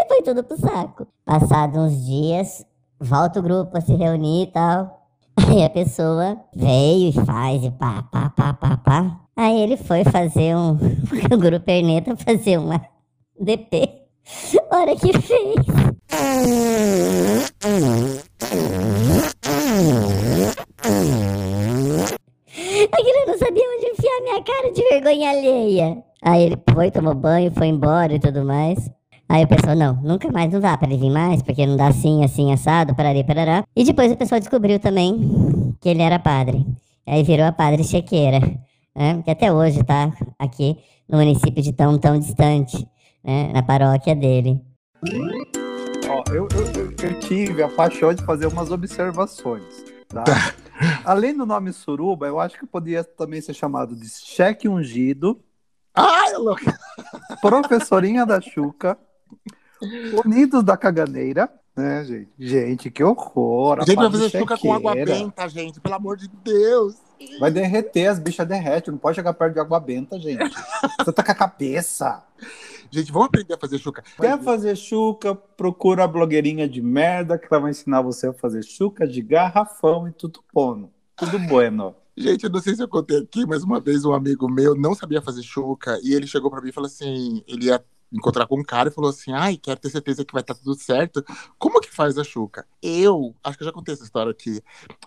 Foi 0.09 0.23
tudo 0.23 0.43
pro 0.43 0.59
saco. 0.59 1.07
Passados 1.25 1.77
uns 1.79 2.05
dias, 2.05 2.65
volta 2.99 3.41
o 3.41 3.43
grupo 3.43 3.77
a 3.77 3.81
se 3.81 3.95
reunir 3.95 4.45
e 4.45 4.47
tal. 4.49 4.96
Aí 5.37 5.65
a 5.65 5.71
pessoa 5.71 6.39
veio 6.55 7.11
e 7.11 7.13
faz 7.13 7.63
e 7.65 7.71
pá, 7.71 8.03
pá, 8.11 8.31
pá, 8.31 8.55
pá, 8.55 8.77
pá. 8.77 9.21
Aí 9.37 9.61
ele 9.61 9.77
foi 9.77 10.05
fazer 10.05 10.57
um. 10.57 10.77
O 11.33 11.39
Guru 11.39 11.61
Perneta 11.61 12.17
fazer 12.17 12.59
uma 12.59 12.81
DP. 13.39 13.89
Hora 14.71 14.97
que 14.97 15.13
fez. 15.13 15.57
Aquilo 22.93 23.27
não 23.27 23.39
sabia 23.39 23.65
onde 23.77 23.87
enfiar 23.87 24.21
minha 24.23 24.43
cara 24.43 24.73
de 24.73 24.83
vergonha 24.83 25.31
alheia. 25.31 26.03
Aí 26.23 26.45
ele 26.45 26.57
foi, 26.73 26.91
tomou 26.91 27.15
banho, 27.15 27.53
foi 27.53 27.67
embora 27.69 28.15
e 28.15 28.19
tudo 28.19 28.45
mais. 28.45 28.91
Aí 29.29 29.45
o 29.45 29.49
pessoal, 29.49 29.75
não, 29.75 29.95
nunca 30.03 30.31
mais 30.31 30.53
não 30.53 30.61
dá 30.61 30.77
para 30.77 30.89
ele 30.89 30.99
vir 30.99 31.11
mais, 31.11 31.43
porque 31.43 31.67
não 31.67 31.77
dá 31.77 31.89
assim, 31.89 32.25
assim, 32.25 32.53
assado, 32.53 32.95
parari, 32.95 33.25
parará. 33.25 33.65
E 33.75 33.85
depois 33.85 34.13
o 34.13 34.17
pessoal 34.17 34.41
descobriu 34.41 34.79
também 34.79 35.75
que 35.81 35.89
ele 35.89 36.03
era 36.03 36.19
padre. 36.19 36.65
Aí 37.07 37.23
virou 37.25 37.47
a 37.47 37.53
padre 37.53 37.83
chequeira, 37.83 38.41
né? 38.95 39.23
Que 39.25 39.31
até 39.31 39.53
hoje 39.53 39.83
tá 39.83 40.13
aqui 40.39 40.77
no 41.09 41.19
município 41.19 41.63
de 41.63 41.73
tão, 41.73 41.99
tão 41.99 42.19
distante, 42.19 42.87
né? 43.23 43.53
Na 43.53 43.63
paróquia 43.63 44.15
dele. 44.15 44.61
Ó, 46.09 46.23
eu, 46.33 46.49
eu, 46.55 47.11
eu, 47.11 47.21
tive 47.21 47.63
a 47.65 47.69
paixão 47.69 48.15
de 48.15 48.25
fazer 48.25 48.47
umas 48.47 48.71
observações, 48.71 49.85
tá? 50.09 50.23
Além 51.05 51.37
do 51.37 51.45
nome 51.45 51.73
Suruba, 51.73 52.27
eu 52.27 52.39
acho 52.39 52.59
que 52.59 52.67
poderia 52.67 53.03
também 53.03 53.41
ser 53.41 53.55
chamado 53.55 53.97
de 53.97 54.09
cheque 54.09 54.69
ungido, 54.69 55.41
Ai, 55.97 56.35
louco. 56.35 56.61
professorinha 57.41 58.27
da 58.27 58.39
Xuca, 58.39 58.99
Unidos 60.25 60.65
da 60.65 60.77
Caganeira, 60.77 61.51
né, 61.77 62.05
gente? 62.05 62.31
Gente, 62.39 62.91
que 62.91 63.05
horror. 63.05 63.81
a 63.81 63.85
Gente, 63.85 63.97
vai 63.97 64.11
fazer 64.11 64.31
chuca 64.31 64.57
com 64.57 64.73
água 64.73 64.95
benta, 64.95 65.49
gente. 65.49 65.81
Pelo 65.81 65.95
amor 65.95 66.17
de 66.17 66.29
Deus. 66.29 66.97
Vai 67.39 67.51
derreter, 67.51 68.07
as 68.07 68.19
bichas 68.19 68.47
derretem. 68.47 68.93
Não 68.93 68.99
pode 68.99 69.17
chegar 69.17 69.35
perto 69.35 69.55
de 69.55 69.61
água 69.61 69.79
benta, 69.79 70.19
gente. 70.19 70.39
Você 70.99 71.13
tá 71.13 71.23
com 71.23 71.33
a 71.33 71.35
cabeça. 71.35 72.23
Gente, 72.91 73.13
vamos 73.13 73.29
aprender 73.29 73.55
a 73.55 73.59
fazer 73.59 73.79
chuca. 73.79 74.03
Quer 74.19 74.43
fazer 74.43 74.77
chuca, 74.77 75.35
procura 75.35 76.05
a 76.05 76.09
blogueirinha 76.09 76.69
de 76.69 76.81
merda 76.81 77.39
que 77.39 77.47
ela 77.51 77.61
vai 77.61 77.71
ensinar 77.71 78.01
você 78.01 78.29
a 78.29 78.33
fazer 78.33 78.63
chuca 78.63 79.07
de 79.07 79.21
garrafão 79.21 80.09
e 80.09 80.13
tudo 80.13 80.41
pono. 80.53 80.91
Tudo 81.17 81.39
bueno. 81.39 81.95
Gente, 82.17 82.45
eu 82.45 82.51
não 82.51 82.61
sei 82.61 82.75
se 82.75 82.83
eu 82.83 82.89
contei 82.89 83.19
aqui, 83.19 83.45
mas 83.45 83.63
uma 83.63 83.81
vez 83.81 84.05
um 84.05 84.15
amigo 84.15 84.49
meu 84.49 84.75
não 84.75 84.95
sabia 84.95 85.21
fazer 85.21 85.43
chuca 85.43 85.99
e 86.03 86.15
ele 86.15 86.27
chegou 86.27 86.51
pra 86.51 86.63
mim 86.63 86.69
e 86.69 86.73
falou 86.73 86.87
assim: 86.87 87.43
ele 87.47 87.67
ia 87.67 87.83
encontrar 88.13 88.47
com 88.47 88.59
um 88.59 88.65
cara 88.65 88.89
e 88.89 88.93
falou 88.93 89.11
assim: 89.11 89.33
ai, 89.33 89.57
quero 89.57 89.81
ter 89.81 89.91
certeza 89.91 90.25
que 90.25 90.33
vai 90.33 90.43
estar 90.43 90.55
tudo 90.55 90.75
certo. 90.75 91.25
Como 91.59 91.81
que 91.81 91.91
faz 91.91 92.19
a 92.19 92.25
chuca? 92.25 92.67
Eu, 92.83 93.35
acho 93.43 93.57
que 93.57 93.65
eu 93.65 93.67
já 93.67 93.73
contei 93.73 93.95
essa 93.95 94.05
história 94.05 94.31
aqui. 94.31 94.63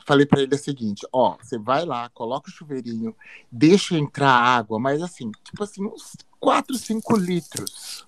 Falei 0.06 0.26
pra 0.26 0.42
ele 0.42 0.56
o 0.56 0.58
seguinte: 0.58 1.08
ó, 1.12 1.38
você 1.42 1.58
vai 1.58 1.86
lá, 1.86 2.10
coloca 2.10 2.50
o 2.50 2.54
chuveirinho, 2.54 3.16
deixa 3.52 3.98
entrar 3.98 4.32
água, 4.32 4.80
mas 4.80 5.02
assim, 5.02 5.32
tipo 5.44 5.64
assim, 5.64 5.86
uns 5.86 6.16
4, 6.40 6.78
5 6.78 7.18
litros. 7.18 8.08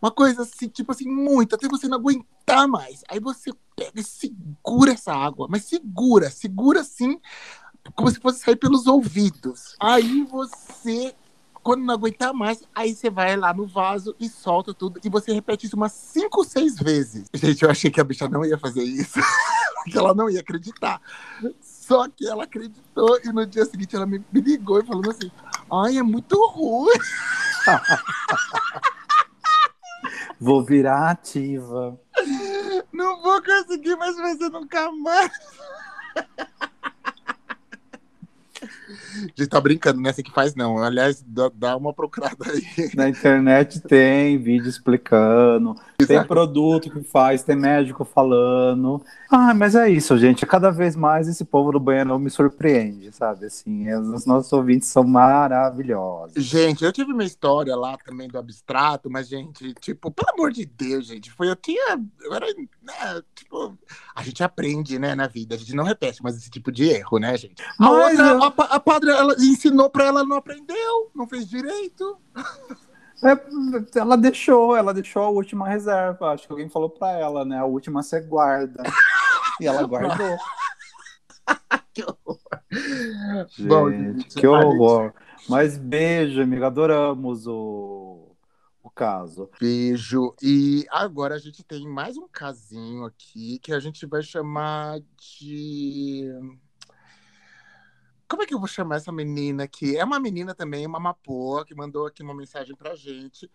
Uma 0.00 0.10
coisa 0.10 0.42
assim, 0.42 0.68
tipo 0.68 0.92
assim, 0.92 1.08
muito, 1.08 1.54
até 1.54 1.66
você 1.68 1.88
não 1.88 1.96
aguentar 1.96 2.68
mais. 2.68 3.02
Aí 3.08 3.18
você 3.18 3.50
pega 3.74 4.00
e 4.00 4.04
segura 4.04 4.92
essa 4.92 5.12
água, 5.12 5.46
mas 5.50 5.64
segura, 5.64 6.30
segura 6.30 6.80
assim, 6.80 7.18
como 7.94 8.10
se 8.10 8.20
fosse 8.20 8.40
sair 8.40 8.56
pelos 8.56 8.86
ouvidos. 8.86 9.74
Aí 9.80 10.22
você, 10.24 11.14
quando 11.66 11.84
não 11.84 11.94
aguentar 11.94 12.32
mais, 12.32 12.62
aí 12.72 12.94
você 12.94 13.10
vai 13.10 13.34
lá 13.34 13.52
no 13.52 13.66
vaso 13.66 14.14
e 14.20 14.28
solta 14.28 14.72
tudo. 14.72 15.00
E 15.02 15.08
você 15.08 15.32
repete 15.32 15.66
isso 15.66 15.74
umas 15.74 15.90
5, 15.90 16.44
6 16.44 16.76
vezes. 16.76 17.28
Gente, 17.34 17.64
eu 17.64 17.68
achei 17.68 17.90
que 17.90 18.00
a 18.00 18.04
bicha 18.04 18.28
não 18.28 18.44
ia 18.44 18.56
fazer 18.56 18.84
isso. 18.84 19.18
que 19.90 19.98
ela 19.98 20.14
não 20.14 20.30
ia 20.30 20.38
acreditar. 20.38 21.00
Só 21.60 22.08
que 22.08 22.24
ela 22.24 22.44
acreditou 22.44 23.18
e 23.24 23.32
no 23.32 23.44
dia 23.44 23.64
seguinte 23.64 23.96
ela 23.96 24.06
me, 24.06 24.24
ligou 24.32 24.78
e 24.78 24.86
falando 24.86 25.10
assim: 25.10 25.28
Ai, 25.72 25.98
é 25.98 26.04
muito 26.04 26.36
ruim. 26.50 26.94
Vou 30.38 30.62
virar 30.62 31.10
ativa. 31.10 31.98
Não 32.92 33.22
vou 33.22 33.42
conseguir 33.42 33.96
mais 33.96 34.14
fazer 34.14 34.50
nunca 34.50 34.92
mais. 34.92 35.32
A 38.88 39.20
gente 39.36 39.48
tá 39.48 39.60
brincando, 39.60 40.00
né? 40.00 40.12
Você 40.12 40.22
que 40.22 40.32
faz 40.32 40.54
não. 40.54 40.78
Aliás, 40.78 41.24
dá, 41.26 41.50
dá 41.52 41.76
uma 41.76 41.92
procurada 41.92 42.36
aí. 42.46 42.90
Na 42.94 43.08
internet 43.08 43.80
tem 43.80 44.38
vídeo 44.38 44.68
explicando, 44.68 45.74
tem 45.98 46.16
Exato. 46.16 46.28
produto 46.28 46.90
que 46.90 47.02
faz, 47.02 47.42
tem 47.42 47.56
médico 47.56 48.04
falando. 48.04 49.02
Ah, 49.30 49.52
mas 49.54 49.74
é 49.74 49.88
isso, 49.88 50.16
gente. 50.16 50.46
Cada 50.46 50.70
vez 50.70 50.94
mais 50.94 51.26
esse 51.26 51.44
povo 51.44 51.72
do 51.72 51.80
banheiro 51.80 52.18
me 52.18 52.30
surpreende, 52.30 53.10
sabe? 53.12 53.46
Assim, 53.46 53.92
os 53.92 54.24
nossos 54.24 54.52
ouvintes 54.52 54.88
são 54.88 55.02
maravilhosos. 55.02 56.42
Gente, 56.44 56.84
eu 56.84 56.92
tive 56.92 57.12
uma 57.12 57.24
história 57.24 57.74
lá 57.74 57.96
também 57.98 58.28
do 58.28 58.38
abstrato, 58.38 59.10
mas, 59.10 59.28
gente, 59.28 59.74
tipo, 59.74 60.10
pelo 60.10 60.28
amor 60.34 60.52
de 60.52 60.64
Deus, 60.64 61.06
gente, 61.06 61.30
foi, 61.32 61.48
eu 61.48 61.56
tinha, 61.56 61.98
eu 62.22 62.34
era, 62.34 62.46
né, 62.86 63.22
tipo, 63.34 63.76
a 64.14 64.22
gente 64.22 64.42
aprende, 64.42 64.98
né, 64.98 65.14
na 65.14 65.26
vida, 65.26 65.54
a 65.54 65.58
gente 65.58 65.74
não 65.74 65.84
repete 65.84 66.22
mais 66.22 66.36
esse 66.36 66.48
tipo 66.48 66.70
de 66.72 66.88
erro, 66.88 67.18
né, 67.18 67.36
gente? 67.36 67.62
A 67.62 67.66
Mas 67.90 68.10
outra, 68.18 68.28
eu- 68.28 68.42
a, 68.44 68.46
a 68.76 68.80
padre, 68.80 69.10
ela 69.10 69.34
ensinou 69.34 69.90
pra 69.90 70.04
ela, 70.04 70.24
não 70.24 70.36
aprendeu, 70.36 71.10
não 71.14 71.26
fez 71.28 71.48
direito. 71.48 72.16
É, 73.24 73.98
ela 73.98 74.16
deixou, 74.16 74.76
ela 74.76 74.92
deixou 74.94 75.22
a 75.22 75.28
última 75.30 75.66
reserva. 75.68 76.32
Acho 76.32 76.46
que 76.46 76.52
alguém 76.52 76.68
falou 76.68 76.90
pra 76.90 77.12
ela, 77.12 77.44
né? 77.46 77.58
A 77.58 77.64
última 77.64 78.02
você 78.02 78.20
guarda. 78.20 78.82
E 79.60 79.66
ela 79.66 79.82
guardou. 79.88 80.36
Que 81.94 82.02
horror. 82.02 82.38
Gente, 83.48 83.62
Bom, 83.68 83.90
gente, 83.90 84.28
que 84.38 84.46
horror. 84.46 85.14
Mas 85.48 85.78
beijo, 85.78 86.42
amiga. 86.42 86.66
Adoramos 86.66 87.46
o 87.46 88.25
caso. 89.06 89.50
Beijo. 89.60 90.34
E 90.42 90.86
agora 90.90 91.34
a 91.34 91.38
gente 91.38 91.62
tem 91.62 91.86
mais 91.86 92.16
um 92.16 92.26
casinho 92.26 93.04
aqui 93.04 93.58
que 93.58 93.72
a 93.72 93.78
gente 93.78 94.06
vai 94.06 94.22
chamar 94.22 94.98
de. 95.18 96.24
Como 98.26 98.42
é 98.42 98.46
que 98.46 98.54
eu 98.54 98.58
vou 98.58 98.66
chamar 98.66 98.96
essa 98.96 99.12
menina 99.12 99.64
aqui? 99.64 99.96
É 99.96 100.04
uma 100.04 100.18
menina 100.18 100.54
também, 100.54 100.84
uma 100.86 100.98
mapoa, 100.98 101.64
que 101.64 101.74
mandou 101.74 102.06
aqui 102.06 102.22
uma 102.22 102.34
mensagem 102.34 102.74
pra 102.74 102.94
gente. 102.96 103.48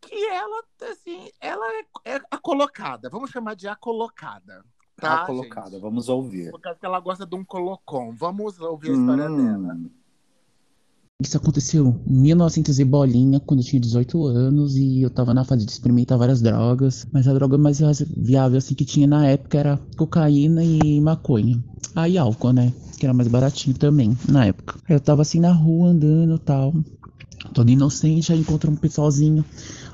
Que 0.00 0.26
ela, 0.26 0.62
assim, 0.92 1.30
ela 1.40 1.66
é, 1.72 2.16
é 2.16 2.20
a 2.30 2.36
colocada. 2.38 3.08
Vamos 3.08 3.30
chamar 3.30 3.54
de 3.56 3.66
a 3.66 3.74
colocada. 3.74 4.64
Tá, 4.96 5.22
a 5.22 5.26
colocada, 5.26 5.70
gente? 5.70 5.80
vamos 5.80 6.08
ouvir. 6.10 6.50
Por 6.52 6.60
causa 6.60 6.78
que 6.78 6.86
ela 6.86 7.00
gosta 7.00 7.26
de 7.26 7.34
um 7.34 7.44
colocom. 7.44 8.14
Vamos 8.14 8.60
ouvir 8.60 8.90
a 8.90 8.94
história 8.94 9.28
Hum. 9.30 9.36
dela. 9.36 9.76
Isso 11.24 11.38
aconteceu 11.38 11.98
em 12.06 12.20
1900 12.20 12.78
e 12.78 12.84
bolinha, 12.84 13.40
quando 13.40 13.60
eu 13.60 13.64
tinha 13.64 13.80
18 13.80 14.26
anos 14.26 14.76
e 14.76 15.00
eu 15.00 15.08
tava 15.08 15.32
na 15.32 15.42
fase 15.42 15.64
de 15.64 15.72
experimentar 15.72 16.18
várias 16.18 16.42
drogas, 16.42 17.06
mas 17.10 17.26
a 17.26 17.32
droga 17.32 17.56
mais 17.56 17.80
viável 18.14 18.58
assim 18.58 18.74
que 18.74 18.84
tinha 18.84 19.06
na 19.06 19.26
época 19.26 19.58
era 19.58 19.80
cocaína 19.96 20.62
e 20.62 21.00
maconha. 21.00 21.58
Ah, 21.94 22.06
e 22.06 22.18
álcool, 22.18 22.52
né? 22.52 22.74
Que 22.98 23.06
era 23.06 23.14
mais 23.14 23.26
baratinho 23.26 23.74
também 23.74 24.14
na 24.28 24.44
época. 24.44 24.74
Aí 24.86 24.96
eu 24.96 25.00
tava 25.00 25.22
assim 25.22 25.40
na 25.40 25.50
rua 25.50 25.88
andando 25.88 26.38
tal, 26.38 26.74
todo 27.54 27.70
inocente, 27.70 28.30
aí 28.30 28.38
encontro 28.38 28.70
um 28.70 28.76
pessoalzinho. 28.76 29.42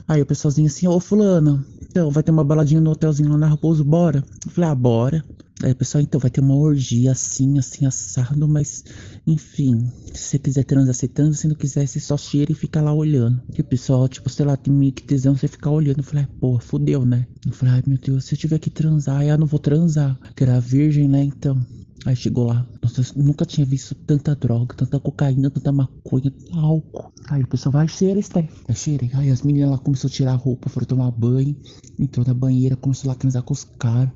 Aí 0.08 0.20
o 0.20 0.26
pessoalzinho 0.26 0.66
assim, 0.66 0.88
ô 0.88 0.98
fulano, 0.98 1.64
então 1.90 2.10
vai 2.10 2.24
ter 2.24 2.32
uma 2.32 2.42
baladinha 2.42 2.80
no 2.80 2.90
hotelzinho 2.90 3.30
lá 3.30 3.38
na 3.38 3.46
Raposo, 3.46 3.84
bora? 3.84 4.24
Eu 4.44 4.50
falei, 4.50 4.68
ah, 4.68 4.74
bora. 4.74 5.24
Aí 5.62 5.74
pessoal, 5.74 6.02
então 6.02 6.18
vai 6.18 6.30
ter 6.30 6.40
uma 6.40 6.54
orgia 6.54 7.12
assim, 7.12 7.58
assim, 7.58 7.84
assado, 7.84 8.48
mas 8.48 8.82
enfim, 9.26 9.92
se 10.14 10.22
você 10.22 10.38
quiser 10.38 10.64
transar, 10.64 10.94
você 10.94 11.06
transa, 11.06 11.36
se 11.36 11.48
não 11.48 11.54
quiser, 11.54 11.86
você 11.86 12.00
só 12.00 12.16
cheira 12.16 12.50
e 12.50 12.54
fica 12.54 12.80
lá 12.80 12.94
olhando. 12.94 13.42
E 13.56 13.60
o 13.60 13.64
pessoal, 13.64 14.08
tipo, 14.08 14.30
sei 14.30 14.46
lá, 14.46 14.56
tem 14.56 14.72
meio 14.72 14.92
que 14.92 15.02
tesão, 15.02 15.36
você 15.36 15.46
ficar 15.46 15.70
olhando. 15.70 15.98
Eu 15.98 16.04
falei, 16.04 16.26
porra, 16.40 16.60
fudeu, 16.60 17.04
né? 17.04 17.26
Eu 17.46 17.52
falei, 17.52 17.74
ai 17.74 17.82
meu 17.86 17.98
Deus, 17.98 18.24
se 18.24 18.34
eu 18.34 18.38
tiver 18.38 18.58
que 18.58 18.70
transar, 18.70 19.22
eu 19.22 19.36
não 19.36 19.46
vou 19.46 19.60
transar. 19.60 20.18
Que 20.34 20.44
era 20.44 20.58
virgem, 20.60 21.06
né? 21.06 21.24
Então. 21.24 21.60
Aí 22.06 22.16
chegou 22.16 22.46
lá, 22.46 22.66
nossa, 22.82 23.02
nunca 23.14 23.44
tinha 23.44 23.66
visto 23.66 23.94
tanta 23.94 24.34
droga, 24.34 24.74
tanta 24.74 24.98
cocaína, 24.98 25.50
tanta 25.50 25.70
maconha, 25.70 26.32
álcool. 26.54 27.12
Aí 27.28 27.42
o 27.42 27.46
pessoal 27.46 27.74
vai, 27.74 27.88
cheira, 27.88 28.20
Steph. 28.22 28.50
Aí 28.66 28.74
cheirei. 28.74 29.10
Aí 29.12 29.30
as 29.30 29.42
meninas 29.42 29.70
lá 29.70 29.78
começaram 29.78 30.10
a 30.10 30.16
tirar 30.16 30.32
a 30.32 30.36
roupa, 30.36 30.70
foram 30.70 30.86
tomar 30.86 31.10
banho, 31.10 31.54
entrou 31.98 32.26
na 32.26 32.32
banheira, 32.32 32.74
começou 32.74 33.10
a 33.10 33.14
transar 33.14 33.42
com 33.42 33.52
os 33.52 33.64
caras. 33.64 34.10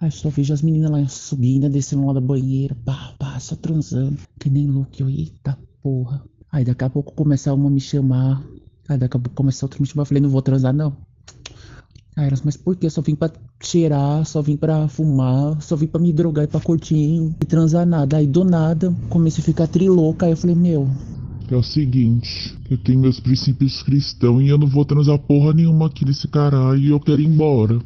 Aí 0.00 0.10
só 0.12 0.28
vejo 0.28 0.54
as 0.54 0.62
meninas 0.62 0.90
lá 0.90 1.06
subindo, 1.08 1.68
descendo 1.68 2.06
lá 2.06 2.12
da 2.12 2.20
banheira, 2.20 2.76
pá, 2.84 3.14
pá, 3.18 3.38
só 3.40 3.56
transando. 3.56 4.16
Que 4.38 4.48
nem 4.48 4.68
louco, 4.68 4.92
eu, 4.98 5.10
eita 5.10 5.58
porra. 5.82 6.24
Aí 6.52 6.64
daqui 6.64 6.84
a 6.84 6.90
pouco 6.90 7.12
começa 7.14 7.52
uma 7.52 7.68
me 7.68 7.80
chamar. 7.80 8.44
Aí 8.88 8.96
daqui 8.96 9.16
a 9.16 9.20
pouco 9.20 9.34
começa 9.34 9.64
outra 9.64 9.80
me 9.80 9.86
chamar. 9.86 10.02
Eu 10.02 10.06
falei, 10.06 10.22
não 10.22 10.30
vou 10.30 10.40
transar 10.40 10.72
não. 10.72 10.96
Aí 12.16 12.26
elas, 12.28 12.42
mas 12.42 12.56
por 12.56 12.76
que? 12.76 12.88
Só 12.88 13.00
vim 13.02 13.14
pra 13.14 13.30
cheirar, 13.62 14.24
só 14.24 14.40
vim 14.40 14.56
pra 14.56 14.86
fumar, 14.88 15.60
só 15.60 15.74
vim 15.74 15.86
pra 15.86 16.00
me 16.00 16.12
drogar 16.12 16.44
e 16.44 16.48
pra 16.48 16.60
curtir 16.60 16.94
e 16.94 17.46
transar 17.46 17.84
nada. 17.86 18.18
Aí 18.18 18.26
do 18.26 18.44
nada 18.44 18.94
comecei 19.08 19.42
a 19.42 19.44
ficar 19.44 19.66
trilouca. 19.66 20.26
Aí 20.26 20.32
eu 20.32 20.36
falei, 20.36 20.54
meu, 20.54 20.88
É 21.50 21.56
o 21.56 21.62
seguinte, 21.62 22.54
eu 22.70 22.78
tenho 22.78 23.00
meus 23.00 23.20
princípios 23.20 23.82
cristãos 23.82 24.42
e 24.42 24.48
eu 24.48 24.56
não 24.56 24.66
vou 24.66 24.84
transar 24.84 25.18
porra 25.18 25.52
nenhuma 25.52 25.86
aqui 25.86 26.04
nesse 26.04 26.26
caralho 26.28 26.78
e 26.78 26.90
eu 26.90 27.00
quero 27.00 27.20
ir 27.20 27.26
embora. 27.26 27.78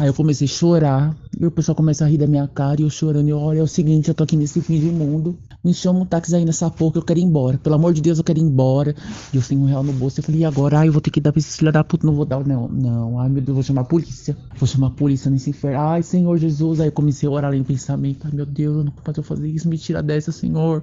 Aí 0.00 0.06
eu 0.06 0.14
comecei 0.14 0.46
a 0.46 0.48
chorar, 0.48 1.14
e 1.38 1.44
o 1.44 1.50
pessoal 1.50 1.76
começa 1.76 2.06
a 2.06 2.08
rir 2.08 2.16
da 2.16 2.26
minha 2.26 2.48
cara, 2.48 2.80
e 2.80 2.84
eu 2.84 2.88
chorando, 2.88 3.28
e 3.28 3.34
olha, 3.34 3.58
é 3.58 3.62
o 3.62 3.66
seguinte, 3.66 4.08
eu 4.08 4.14
tô 4.14 4.24
aqui 4.24 4.34
nesse 4.34 4.58
fim 4.62 4.80
de 4.80 4.86
mundo, 4.86 5.38
me 5.62 5.74
chama 5.74 5.98
um 6.00 6.06
táxi 6.06 6.34
aí 6.34 6.42
nessa 6.42 6.70
porra 6.70 6.92
que 6.92 6.98
eu 6.98 7.02
quero 7.02 7.20
ir 7.20 7.24
embora, 7.24 7.58
pelo 7.58 7.74
amor 7.74 7.92
de 7.92 8.00
Deus 8.00 8.16
eu 8.16 8.24
quero 8.24 8.38
ir 8.38 8.42
embora, 8.42 8.94
e 9.30 9.36
eu 9.36 9.42
tenho 9.42 9.60
um 9.60 9.66
real 9.66 9.82
no 9.82 9.92
bolso, 9.92 10.18
eu 10.20 10.24
falei, 10.24 10.40
e 10.40 10.44
agora? 10.46 10.78
Ai, 10.78 10.88
eu 10.88 10.92
vou 10.92 11.02
ter 11.02 11.10
que 11.10 11.20
dar 11.20 11.32
pra 11.32 11.38
esse 11.38 11.58
filho 11.58 11.70
da 11.70 11.84
puta, 11.84 12.06
não 12.06 12.14
vou 12.14 12.24
dar, 12.24 12.42
não, 12.46 12.66
não, 12.66 13.20
ai 13.20 13.28
meu 13.28 13.42
Deus, 13.42 13.54
vou 13.56 13.62
chamar 13.62 13.82
a 13.82 13.84
polícia, 13.84 14.34
vou 14.56 14.66
chamar 14.66 14.86
a 14.86 14.90
polícia 14.90 15.30
nesse 15.30 15.50
inferno, 15.50 15.78
ai 15.78 16.02
Senhor 16.02 16.38
Jesus, 16.38 16.80
aí 16.80 16.88
eu 16.88 16.92
comecei 16.92 17.28
a 17.28 17.32
orar 17.32 17.50
lá 17.50 17.56
em 17.58 17.62
pensamento, 17.62 18.20
ai 18.24 18.32
meu 18.32 18.46
Deus, 18.46 18.78
eu 18.78 18.84
não 18.84 18.92
posso 18.92 19.22
fazer 19.22 19.48
isso, 19.48 19.68
me 19.68 19.76
tira 19.76 20.02
dessa, 20.02 20.32
Senhor, 20.32 20.82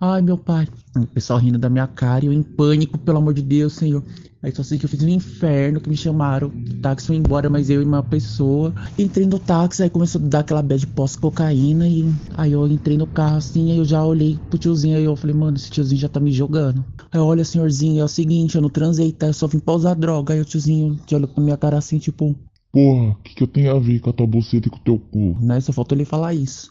ai 0.00 0.22
meu 0.22 0.38
pai, 0.38 0.68
o 0.96 1.06
pessoal 1.08 1.40
rindo 1.40 1.58
da 1.58 1.68
minha 1.68 1.88
cara, 1.88 2.24
e 2.24 2.28
eu 2.28 2.32
em 2.32 2.44
pânico, 2.44 2.98
pelo 2.98 3.18
amor 3.18 3.34
de 3.34 3.42
Deus, 3.42 3.72
Senhor, 3.72 4.04
Aí 4.44 4.54
só 4.54 4.62
sei 4.62 4.78
que 4.78 4.84
eu 4.84 4.90
fiz 4.90 5.02
um 5.02 5.08
inferno, 5.08 5.80
que 5.80 5.88
me 5.88 5.96
chamaram, 5.96 6.48
o 6.48 6.74
táxi 6.82 7.06
foi 7.06 7.16
embora, 7.16 7.48
mas 7.48 7.70
eu 7.70 7.80
e 7.80 7.84
uma 7.86 8.02
pessoa. 8.02 8.74
Entrei 8.98 9.24
no 9.24 9.38
táxi, 9.38 9.82
aí 9.82 9.88
começou 9.88 10.20
a 10.20 10.24
dar 10.26 10.40
aquela 10.40 10.60
bad 10.60 10.86
pós-cocaína, 10.88 11.88
e 11.88 12.04
aí 12.36 12.52
eu 12.52 12.66
entrei 12.68 12.98
no 12.98 13.06
carro 13.06 13.38
assim, 13.38 13.72
aí 13.72 13.78
eu 13.78 13.86
já 13.86 14.04
olhei 14.04 14.38
pro 14.50 14.58
tiozinho, 14.58 14.98
aí 14.98 15.04
eu 15.04 15.16
falei, 15.16 15.34
mano, 15.34 15.56
esse 15.56 15.70
tiozinho 15.70 15.98
já 15.98 16.10
tá 16.10 16.20
me 16.20 16.30
jogando. 16.30 16.84
Aí 17.10 17.18
olha, 17.18 17.42
senhorzinho, 17.42 18.02
é 18.02 18.04
o 18.04 18.08
seguinte, 18.08 18.56
eu 18.56 18.60
não 18.60 18.68
transei, 18.68 19.12
tá? 19.12 19.28
Eu 19.28 19.32
só 19.32 19.46
vim 19.46 19.60
pra 19.60 19.72
usar 19.72 19.94
droga. 19.94 20.34
Aí 20.34 20.40
o 20.42 20.44
tiozinho 20.44 21.00
já 21.08 21.16
olhou 21.16 21.28
pra 21.28 21.42
minha 21.42 21.56
cara 21.56 21.78
assim, 21.78 21.98
tipo, 21.98 22.36
Porra, 22.70 23.12
o 23.12 23.14
que, 23.22 23.34
que 23.36 23.42
eu 23.44 23.46
tenho 23.46 23.74
a 23.74 23.78
ver 23.78 24.00
com 24.00 24.10
a 24.10 24.12
tua 24.12 24.26
buceta 24.26 24.68
e 24.68 24.70
com 24.70 24.76
o 24.76 24.80
teu 24.80 24.98
cu? 24.98 25.38
né? 25.40 25.58
Só 25.60 25.72
faltou 25.72 25.96
ele 25.96 26.04
falar 26.04 26.34
isso. 26.34 26.70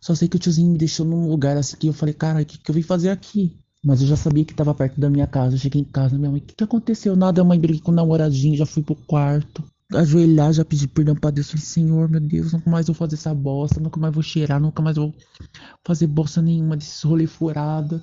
Só 0.00 0.14
sei 0.14 0.28
que 0.28 0.36
o 0.36 0.38
tiozinho 0.38 0.70
me 0.70 0.78
deixou 0.78 1.04
num 1.04 1.28
lugar 1.28 1.56
assim 1.56 1.76
que 1.76 1.88
eu 1.88 1.92
falei, 1.92 2.14
cara, 2.14 2.42
o 2.42 2.44
que, 2.44 2.58
que 2.58 2.70
eu 2.70 2.74
vim 2.74 2.82
fazer 2.82 3.08
aqui? 3.08 3.58
Mas 3.84 4.00
eu 4.00 4.06
já 4.06 4.16
sabia 4.16 4.44
que 4.44 4.54
tava 4.54 4.74
perto 4.74 5.00
da 5.00 5.10
minha 5.10 5.26
casa. 5.26 5.56
Eu 5.56 5.58
cheguei 5.58 5.80
em 5.80 5.84
casa, 5.84 6.16
minha 6.16 6.30
mãe, 6.30 6.40
o 6.40 6.44
que, 6.44 6.54
que 6.54 6.64
aconteceu? 6.64 7.16
Nada, 7.16 7.42
mãe 7.42 7.58
briguei 7.58 7.80
com 7.82 7.90
o 7.90 7.94
namoradinho, 7.94 8.56
já 8.56 8.64
fui 8.64 8.82
pro 8.82 8.94
quarto. 8.94 9.64
Ajoelhar, 9.92 10.52
já 10.52 10.64
pedi 10.64 10.86
perdão 10.86 11.14
pra 11.16 11.30
Deus. 11.30 11.50
Falei, 11.50 11.64
Senhor, 11.64 12.08
meu 12.08 12.20
Deus, 12.20 12.52
nunca 12.52 12.70
mais 12.70 12.86
vou 12.86 12.94
fazer 12.94 13.16
essa 13.16 13.34
bosta, 13.34 13.80
nunca 13.80 13.98
mais 13.98 14.14
vou 14.14 14.22
cheirar, 14.22 14.60
nunca 14.60 14.80
mais 14.80 14.96
vou 14.96 15.12
fazer 15.84 16.06
bosta 16.06 16.40
nenhuma 16.40 16.76
desses 16.76 17.02
rolê 17.02 17.26
furado. 17.26 18.00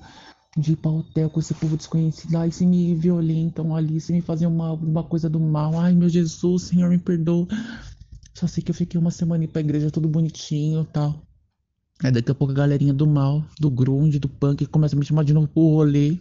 De 0.57 0.73
ir 0.73 0.75
pra 0.77 0.91
hotel 0.91 1.29
com 1.29 1.39
esse 1.39 1.53
povo 1.53 1.77
desconhecido. 1.77 2.35
Ai, 2.35 2.51
se 2.51 2.65
me 2.65 2.95
violentam 2.95 3.75
ali, 3.75 4.01
se 4.01 4.11
me 4.11 4.19
fazem 4.19 4.47
uma, 4.47 4.73
uma 4.73 5.03
coisa 5.03 5.29
do 5.29 5.39
mal. 5.39 5.79
Ai, 5.79 5.93
meu 5.93 6.09
Jesus, 6.09 6.63
Senhor, 6.63 6.89
me 6.89 6.97
perdoa. 6.97 7.47
Só 8.33 8.47
sei 8.47 8.63
que 8.63 8.71
eu 8.71 8.75
fiquei 8.75 8.99
uma 8.99 9.11
semana 9.11 9.47
pra 9.47 9.61
igreja 9.61 9.91
tudo 9.91 10.09
bonitinho 10.09 10.81
e 10.81 10.85
tal. 10.87 11.28
Aí 12.01 12.11
daqui 12.11 12.31
a 12.31 12.35
pouco 12.35 12.53
a 12.53 12.55
galerinha 12.55 12.93
do 12.93 13.05
mal, 13.05 13.45
do 13.59 13.69
grunge, 13.69 14.19
do 14.19 14.29
punk, 14.29 14.65
começa 14.67 14.95
a 14.95 14.99
me 14.99 15.05
chamar 15.05 15.25
de 15.25 15.33
novo 15.33 15.49
pro 15.49 15.61
rolê. 15.63 16.17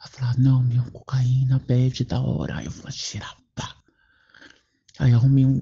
Aí 0.00 0.10
falar, 0.10 0.38
não, 0.38 0.62
meu, 0.62 0.82
cocaína, 0.90 1.58
bebe, 1.66 2.04
da 2.04 2.20
hora. 2.20 2.56
Aí 2.56 2.64
eu 2.64 2.70
vou 2.70 2.90
cheirar, 2.90 3.36
pá. 3.54 3.76
Aí 4.98 5.12
arrumei 5.12 5.44
um, 5.44 5.60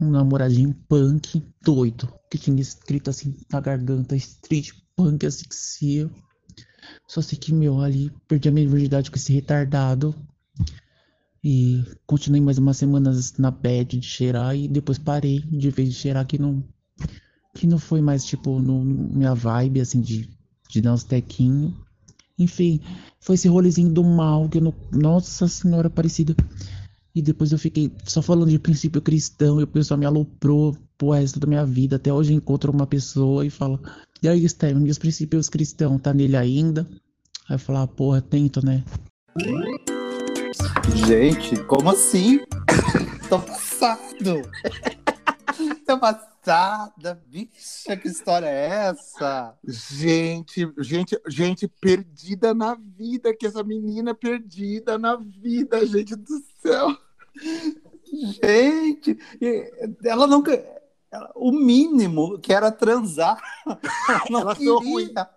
um 0.00 0.10
namoradinho 0.10 0.74
punk 0.88 1.46
doido, 1.62 2.12
que 2.28 2.36
tinha 2.36 2.60
escrito 2.60 3.08
assim 3.08 3.36
na 3.52 3.60
garganta, 3.60 4.16
street 4.16 4.72
punk 4.96 5.24
asfixia. 5.26 6.10
Só 7.06 7.22
sei 7.22 7.38
que, 7.38 7.52
meu, 7.54 7.80
ali 7.80 8.10
perdi 8.26 8.48
a 8.48 8.52
minha 8.52 8.68
virgindade 8.68 9.12
com 9.12 9.16
esse 9.16 9.32
retardado. 9.32 10.12
E 11.42 11.84
continuei 12.04 12.40
mais 12.40 12.58
umas 12.58 12.78
semanas 12.78 13.36
na 13.38 13.50
bad 13.52 14.00
de 14.00 14.06
cheirar 14.06 14.56
e 14.56 14.66
depois 14.66 14.98
parei 14.98 15.40
de 15.40 15.70
vez 15.70 15.90
de 15.90 15.94
cheirar 15.94 16.26
que 16.26 16.38
não 16.38 16.64
que 17.54 17.66
não 17.66 17.78
foi 17.78 18.00
mais 18.00 18.24
tipo 18.24 18.58
no, 18.58 18.84
minha 18.84 19.34
vibe 19.34 19.80
assim 19.80 20.00
de, 20.00 20.28
de 20.68 20.80
dar 20.80 20.92
uns 20.92 21.04
tequinhos. 21.04 21.72
Enfim, 22.38 22.80
foi 23.20 23.36
esse 23.36 23.46
rolezinho 23.46 23.90
do 23.90 24.02
mal 24.02 24.48
que 24.48 24.58
eu 24.58 24.62
não, 24.62 24.74
nossa 24.92 25.46
senhora 25.46 25.88
parecida. 25.88 26.34
E 27.14 27.22
depois 27.22 27.52
eu 27.52 27.58
fiquei 27.58 27.92
só 28.04 28.20
falando 28.20 28.50
de 28.50 28.58
princípio 28.58 29.00
cristão 29.00 29.60
e 29.60 29.62
o 29.62 29.68
pessoal 29.68 29.96
me 29.96 30.04
aloprou 30.04 30.76
pro 30.98 31.12
resto 31.12 31.38
da 31.38 31.46
minha 31.46 31.64
vida. 31.64 31.94
Até 31.94 32.12
hoje 32.12 32.32
eu 32.32 32.36
encontro 32.36 32.72
uma 32.72 32.88
pessoa 32.88 33.46
e 33.46 33.50
falo, 33.50 33.80
e 34.20 34.28
aí, 34.28 34.48
Steven, 34.48 34.82
meus 34.82 34.98
princípios 34.98 35.48
cristãos, 35.48 36.00
tá 36.00 36.12
nele 36.12 36.36
ainda? 36.36 36.88
Aí 37.48 37.54
eu 37.54 37.58
falo, 37.58 37.80
ah, 37.80 37.86
porra, 37.86 38.20
tento, 38.20 38.64
né? 38.64 38.82
Gente, 41.06 41.62
como 41.64 41.90
assim? 41.90 42.40
Tô 43.28 43.38
passado. 43.38 44.42
Tô 45.86 45.98
passada. 46.44 47.22
Bicha, 47.26 47.96
que 47.96 48.08
história 48.08 48.46
é 48.46 48.88
essa? 48.88 49.56
Gente, 49.66 50.70
gente, 50.78 51.18
gente 51.28 51.66
perdida 51.66 52.52
na 52.54 52.74
vida, 52.74 53.34
que 53.34 53.46
essa 53.46 53.64
menina 53.64 54.14
perdida 54.14 54.98
na 54.98 55.16
vida, 55.16 55.84
gente 55.86 56.14
do 56.14 56.38
céu. 56.60 56.96
Gente, 58.12 59.18
ela 60.04 60.26
nunca. 60.26 60.52
ela- 61.10 61.32
o 61.34 61.50
mínimo 61.50 62.38
que 62.38 62.52
era 62.52 62.70
transar. 62.70 63.40
Ela 63.66 64.24
não 64.30 64.40
Ela 64.40 64.54
queria. 64.56 65.30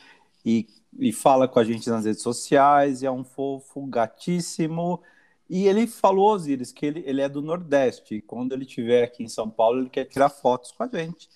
e, 0.45 0.67
e 0.97 1.11
fala 1.11 1.47
com 1.47 1.59
a 1.59 1.63
gente 1.63 1.89
nas 1.89 2.05
redes 2.05 2.23
sociais, 2.23 3.01
e 3.01 3.05
é 3.05 3.11
um 3.11 3.23
fofo, 3.23 3.85
gatíssimo. 3.85 5.01
E 5.49 5.67
ele 5.67 5.87
falou, 5.87 6.33
Osiris, 6.33 6.71
que 6.71 6.85
ele, 6.85 7.03
ele 7.05 7.21
é 7.21 7.27
do 7.27 7.41
Nordeste, 7.41 8.15
e 8.15 8.21
quando 8.21 8.53
ele 8.53 8.65
estiver 8.65 9.03
aqui 9.03 9.23
em 9.23 9.27
São 9.27 9.49
Paulo, 9.49 9.79
ele 9.79 9.89
quer 9.89 10.05
tirar 10.05 10.29
fotos 10.29 10.71
com 10.71 10.83
a 10.83 10.87
gente. 10.87 11.27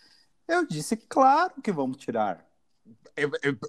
Eu 0.47 0.67
disse, 0.67 0.95
claro 0.95 1.53
que 1.63 1.71
vamos 1.71 1.97
tirar. 1.97 2.45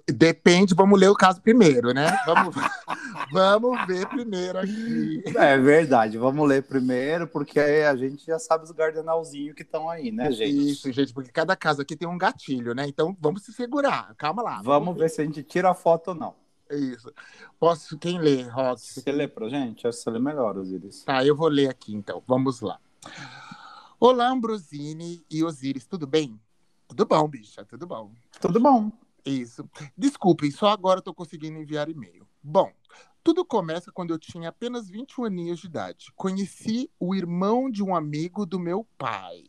Depende, 0.07 0.73
vamos 0.73 0.99
ler 0.99 1.09
o 1.09 1.15
caso 1.15 1.41
primeiro, 1.41 1.93
né? 1.93 2.15
Vamos, 2.25 2.55
vamos 3.31 3.87
ver 3.87 4.07
primeiro 4.07 4.59
aqui. 4.59 5.23
É 5.35 5.57
verdade, 5.57 6.17
vamos 6.17 6.47
ler 6.47 6.63
primeiro, 6.63 7.27
porque 7.27 7.59
a 7.59 7.95
gente 7.95 8.25
já 8.25 8.39
sabe 8.39 8.65
os 8.65 8.71
gardenalzinhos 8.71 9.55
que 9.55 9.61
estão 9.61 9.89
aí, 9.89 10.11
né, 10.11 10.31
gente? 10.31 10.71
Isso, 10.71 10.91
gente, 10.91 11.13
porque 11.13 11.31
cada 11.31 11.55
caso 11.55 11.81
aqui 11.81 11.95
tem 11.95 12.07
um 12.07 12.17
gatilho, 12.17 12.73
né? 12.73 12.87
Então 12.87 13.15
vamos 13.19 13.43
se 13.43 13.53
segurar. 13.53 14.13
Calma 14.15 14.41
lá. 14.41 14.61
Vamos 14.63 14.97
ver 14.97 15.09
se 15.09 15.21
a 15.21 15.25
gente 15.25 15.43
tira 15.43 15.69
a 15.69 15.75
foto 15.75 16.09
ou 16.09 16.15
não. 16.15 16.44
Isso. 16.69 17.13
Posso, 17.59 17.97
quem 17.97 18.19
lê, 18.19 18.43
Rock? 18.43 18.81
Você 18.81 19.11
lê 19.11 19.27
pra 19.27 19.47
gente? 19.49 19.87
Acho 19.87 19.97
que 19.97 20.03
você 20.03 20.09
lê 20.09 20.19
melhor, 20.19 20.57
Osiris. 20.57 21.03
Tá, 21.03 21.23
eu 21.23 21.35
vou 21.35 21.47
ler 21.47 21.69
aqui 21.69 21.93
então. 21.93 22.23
Vamos 22.27 22.61
lá. 22.61 22.79
Olá, 23.99 24.29
Ambrosini 24.29 25.23
e 25.29 25.43
Osiris, 25.43 25.85
tudo 25.85 26.07
bem? 26.07 26.39
Tudo 26.87 27.05
bom, 27.05 27.27
bicha, 27.27 27.63
tudo 27.65 27.85
bom. 27.87 28.11
Tudo 28.41 28.59
bom. 28.59 28.91
Isso. 29.25 29.67
Desculpem, 29.97 30.51
só 30.51 30.67
agora 30.67 30.99
estou 30.99 31.13
conseguindo 31.13 31.57
enviar 31.57 31.89
e-mail. 31.89 32.27
Bom, 32.43 32.71
tudo 33.23 33.43
começa 33.43 33.91
quando 33.91 34.11
eu 34.11 34.19
tinha 34.19 34.49
apenas 34.49 34.87
21 34.87 35.25
aninhos 35.25 35.59
de 35.59 35.65
idade. 35.65 36.11
Conheci 36.15 36.91
o 36.99 37.15
irmão 37.15 37.71
de 37.71 37.81
um 37.81 37.95
amigo 37.95 38.45
do 38.45 38.59
meu 38.59 38.85
pai. 38.97 39.45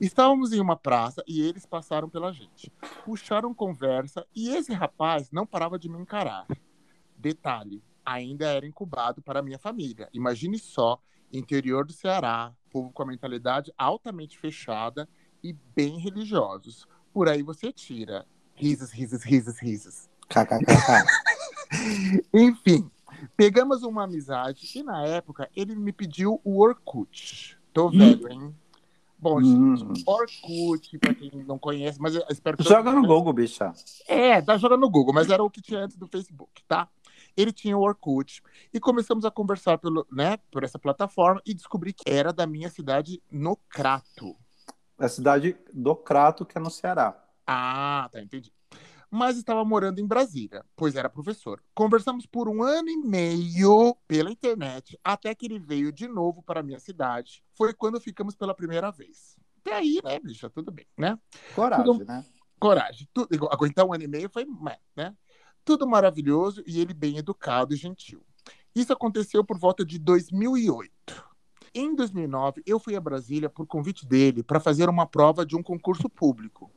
Estávamos 0.00 0.52
em 0.52 0.60
uma 0.60 0.76
praça 0.76 1.22
e 1.26 1.40
eles 1.40 1.66
passaram 1.66 2.08
pela 2.08 2.32
gente. 2.32 2.72
Puxaram 3.04 3.54
conversa 3.54 4.26
e 4.34 4.50
esse 4.50 4.72
rapaz 4.72 5.30
não 5.30 5.46
parava 5.46 5.78
de 5.78 5.88
me 5.88 5.98
encarar. 5.98 6.46
Detalhe, 7.16 7.82
ainda 8.04 8.46
era 8.46 8.66
incubado 8.66 9.20
para 9.22 9.42
minha 9.42 9.58
família. 9.58 10.08
Imagine 10.12 10.58
só, 10.58 11.00
interior 11.32 11.84
do 11.84 11.92
Ceará, 11.92 12.52
povo 12.70 12.90
com 12.90 13.02
a 13.02 13.06
mentalidade 13.06 13.72
altamente 13.76 14.38
fechada 14.38 15.08
e 15.42 15.52
bem 15.74 15.98
religiosos. 15.98 16.86
Por 17.12 17.28
aí 17.28 17.42
você 17.42 17.72
tira. 17.72 18.26
Risos, 18.54 18.90
risos, 18.90 19.22
risos, 19.22 19.58
risos. 19.58 20.08
Enfim, 22.32 22.90
pegamos 23.36 23.82
uma 23.82 24.04
amizade 24.04 24.70
e 24.74 24.82
na 24.82 25.04
época 25.04 25.50
ele 25.54 25.74
me 25.74 25.92
pediu 25.92 26.40
o 26.44 26.60
Orkut. 26.60 27.58
Tô 27.72 27.88
velho, 27.88 28.28
hein? 28.28 28.54
Bom, 29.20 29.38
Hum. 29.40 29.92
Orkut, 30.06 30.98
pra 30.98 31.12
quem 31.14 31.30
não 31.46 31.58
conhece, 31.58 32.00
mas 32.00 32.14
eu 32.14 32.24
espero 32.30 32.56
que. 32.56 32.62
Joga 32.64 32.90
no 32.90 33.06
Google, 33.06 33.32
bicha. 33.34 33.72
É, 34.08 34.40
tá 34.40 34.56
jogando 34.56 34.80
no 34.80 34.90
Google, 34.90 35.12
mas 35.12 35.28
era 35.28 35.42
o 35.42 35.50
que 35.50 35.60
tinha 35.60 35.80
antes 35.80 35.96
do 35.96 36.06
Facebook, 36.06 36.64
tá? 36.66 36.88
Ele 37.36 37.52
tinha 37.52 37.76
o 37.76 37.82
Orkut 37.82 38.42
e 38.72 38.80
começamos 38.80 39.24
a 39.24 39.30
conversar 39.30 39.78
pelo, 39.78 40.06
né, 40.10 40.38
por 40.50 40.64
essa 40.64 40.78
plataforma 40.78 41.40
e 41.46 41.54
descobri 41.54 41.92
que 41.92 42.02
era 42.10 42.32
da 42.32 42.46
minha 42.46 42.68
cidade 42.70 43.22
no 43.30 43.56
Crato. 43.68 44.34
A 44.98 45.08
cidade 45.08 45.56
do 45.72 45.94
Crato, 45.94 46.44
que 46.44 46.58
é 46.58 46.60
no 46.60 46.70
Ceará. 46.70 47.22
Ah, 47.46 48.08
tá, 48.12 48.20
entendi. 48.20 48.52
Mas 49.10 49.36
estava 49.36 49.64
morando 49.64 49.98
em 49.98 50.06
Brasília, 50.06 50.64
pois 50.76 50.94
era 50.94 51.10
professor. 51.10 51.60
Conversamos 51.74 52.26
por 52.26 52.48
um 52.48 52.62
ano 52.62 52.88
e 52.88 52.96
meio 52.96 53.96
pela 54.06 54.30
internet, 54.30 54.98
até 55.02 55.34
que 55.34 55.46
ele 55.46 55.58
veio 55.58 55.92
de 55.92 56.06
novo 56.06 56.42
para 56.42 56.60
a 56.60 56.62
minha 56.62 56.78
cidade. 56.78 57.42
Foi 57.54 57.74
quando 57.74 58.00
ficamos 58.00 58.36
pela 58.36 58.54
primeira 58.54 58.90
vez. 58.92 59.36
Até 59.60 59.74
aí, 59.74 60.00
né, 60.04 60.20
bicha? 60.20 60.48
Tudo 60.48 60.70
bem, 60.70 60.86
né? 60.96 61.18
Coragem, 61.54 61.84
Tudo- 61.84 62.04
né? 62.04 62.24
Coragem. 62.58 63.08
Tudo, 63.12 63.48
aguentar 63.50 63.84
um 63.84 63.92
ano 63.92 64.04
e 64.04 64.08
meio 64.08 64.30
foi, 64.30 64.46
né? 64.94 65.16
Tudo 65.64 65.88
maravilhoso 65.88 66.62
e 66.66 66.80
ele 66.80 66.94
bem 66.94 67.18
educado 67.18 67.74
e 67.74 67.76
gentil. 67.76 68.22
Isso 68.74 68.92
aconteceu 68.92 69.44
por 69.44 69.58
volta 69.58 69.84
de 69.84 69.98
2008. 69.98 70.92
Em 71.74 71.94
2009, 71.94 72.62
eu 72.64 72.78
fui 72.78 72.94
a 72.96 73.00
Brasília 73.00 73.48
por 73.48 73.66
convite 73.66 74.06
dele 74.06 74.42
para 74.42 74.60
fazer 74.60 74.88
uma 74.88 75.06
prova 75.06 75.44
de 75.44 75.56
um 75.56 75.62
concurso 75.62 76.08
público. 76.08 76.70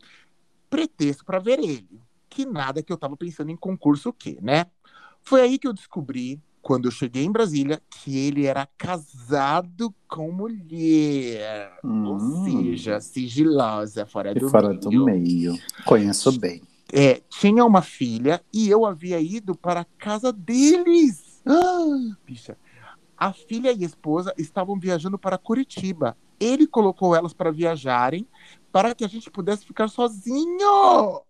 Pretexto 0.69 1.23
para 1.23 1.39
ver 1.39 1.59
ele. 1.59 2.01
Que 2.33 2.47
nada 2.47 2.81
que 2.81 2.91
eu 2.91 2.95
estava 2.95 3.15
pensando 3.15 3.51
em 3.51 3.55
concurso 3.55 4.09
o 4.09 4.13
quê, 4.13 4.39
né? 4.41 4.65
Foi 5.21 5.39
aí 5.41 5.59
que 5.59 5.67
eu 5.67 5.71
descobri, 5.73 6.41
quando 6.63 6.85
eu 6.85 6.91
cheguei 6.91 7.23
em 7.23 7.31
Brasília, 7.31 7.79
que 7.91 8.17
ele 8.17 8.47
era 8.47 8.67
casado 8.75 9.93
com 10.07 10.31
mulher. 10.31 11.77
Ou 11.83 12.15
Hum. 12.15 12.43
seja, 12.43 12.99
sigilosa, 12.99 14.07
fora 14.07 14.33
do 14.33 14.49
fora 14.49 14.73
do 14.73 14.89
meio. 14.89 15.05
meio. 15.05 15.59
Conheço 15.85 16.31
bem. 16.39 16.63
É, 16.91 17.21
tinha 17.29 17.63
uma 17.63 17.83
filha 17.83 18.43
e 18.51 18.67
eu 18.67 18.83
havia 18.83 19.19
ido 19.19 19.53
para 19.55 19.81
a 19.81 19.85
casa 19.99 20.33
deles. 20.33 21.39
Ah, 21.45 22.15
bicha. 22.25 22.57
A 23.15 23.31
filha 23.31 23.71
e 23.71 23.83
a 23.83 23.85
esposa 23.85 24.33
estavam 24.39 24.79
viajando 24.79 25.19
para 25.19 25.37
Curitiba. 25.37 26.17
Ele 26.39 26.65
colocou 26.65 27.15
elas 27.15 27.31
para 27.31 27.51
viajarem 27.51 28.27
para 28.71 28.95
que 28.95 29.05
a 29.05 29.07
gente 29.07 29.29
pudesse 29.29 29.63
ficar 29.65 29.87
sozinho. 29.87 31.21